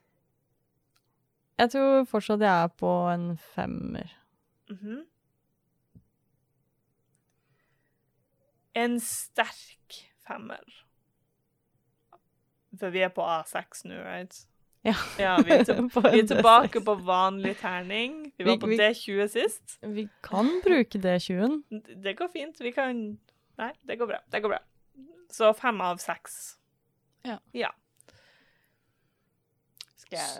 [1.59, 4.15] Jeg tror fortsatt jeg er på en femmer.
[4.71, 5.05] Mhm.
[8.75, 10.84] En sterk femmer.
[12.81, 14.41] For vi er på A6 nå, right?
[14.85, 14.95] Ja.
[15.19, 18.33] Ja, vi er, til, På vi er tilbake på vanlig terning.
[18.37, 19.79] Vi var på D20 sist.
[19.81, 21.63] Vi kan bruke D20-en.
[22.05, 22.61] Det går fint.
[22.61, 23.07] Vi kan
[23.55, 24.19] Nei, det går bra.
[24.33, 24.59] Det går bra.
[25.31, 26.57] Så fem av seks.
[27.25, 27.39] Ja.
[27.55, 27.71] ja.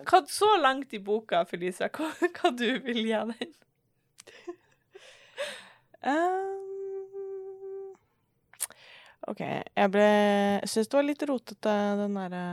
[0.07, 3.55] Hva, så langt i boka, Felisa, hva, hva du vil gi den?
[6.05, 6.71] Ehm,
[9.31, 9.41] OK.
[9.41, 10.09] Jeg ble
[10.69, 12.45] syns det var litt rotete, den derre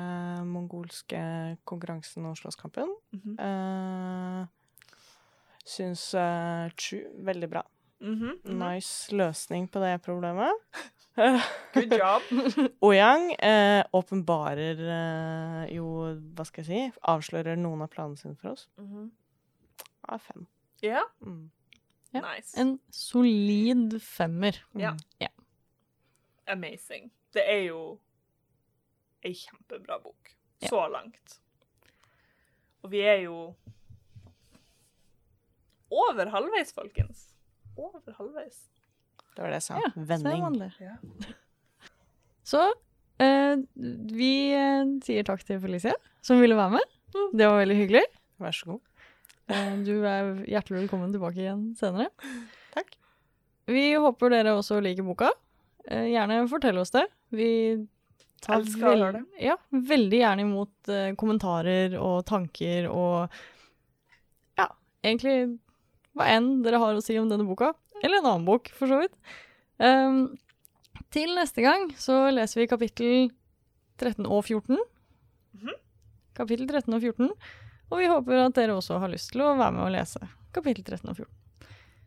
[0.48, 1.22] mongolske
[1.68, 2.94] konkurransen og slåsskampen.
[3.18, 3.36] Mhm.
[3.40, 4.48] Uh,
[5.68, 7.64] syns uh, Chu veldig bra.
[8.02, 8.58] Mhm, mhm.
[8.64, 10.52] Nice løsning på det problemet.
[11.76, 12.22] Good job.
[12.88, 15.88] Ouyang eh, åpenbarer eh, jo,
[16.34, 18.70] hva skal jeg si, avslører noen av planene sine for oss.
[18.80, 19.10] Mhm.
[20.10, 20.48] Av fem.
[20.82, 21.50] Ja, Mm.
[22.12, 22.58] Ja, nice.
[22.60, 24.58] En solid femmer.
[24.76, 24.90] Ja.
[24.92, 25.00] Mm.
[26.48, 27.12] Amazing.
[27.34, 27.82] Det er jo
[29.26, 30.34] ei kjempebra bok.
[30.62, 30.70] Ja.
[30.70, 31.40] Så langt.
[32.82, 33.54] Og vi er jo
[35.92, 37.28] over halvveis, folkens.
[37.78, 38.64] Over halvveis.
[39.36, 39.80] Det var det jeg sa.
[39.80, 40.64] Ja, Så er Vending.
[40.82, 40.96] Ja.
[42.52, 42.64] Så
[43.22, 43.62] eh,
[44.18, 45.94] vi eh, sier takk til Felicia,
[46.26, 46.98] som ville være med.
[47.38, 48.04] Det var veldig hyggelig.
[48.42, 48.82] Vær så god.
[49.52, 52.10] Eh, du er hjertelig velkommen tilbake igjen senere.
[52.76, 52.92] Takk.
[53.72, 55.32] Vi håper dere også liker boka.
[55.88, 57.08] Eh, gjerne fortell oss det.
[57.30, 57.50] Vi
[58.42, 59.24] tar veld det.
[59.40, 63.34] Ja, veldig gjerne imot eh, kommentarer og tanker og
[64.60, 64.68] ja,
[65.04, 65.36] egentlig
[66.18, 67.74] hva enn dere har å si om denne boka.
[68.02, 69.14] Eller en annen bok, for så vidt.
[69.82, 70.34] Um,
[71.14, 73.30] til neste gang så leser vi kapittel
[74.02, 74.80] 13 og 14.
[75.58, 75.78] Mhm.
[76.38, 77.32] Kapittel 13 og 14.
[77.92, 80.22] Og vi håper at dere også har lyst til å være med og lese
[80.56, 81.32] kapittel 13 og 14.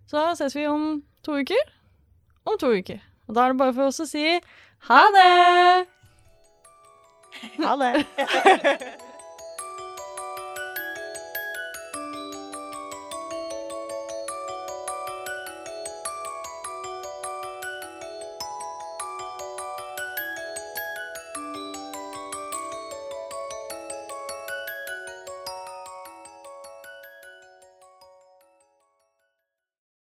[0.09, 1.72] Så da ses vi om to uker.
[2.45, 3.01] Om to uker.
[3.29, 4.25] Og da er det bare for oss å si
[4.89, 5.87] ha det!
[7.59, 7.93] Ha det.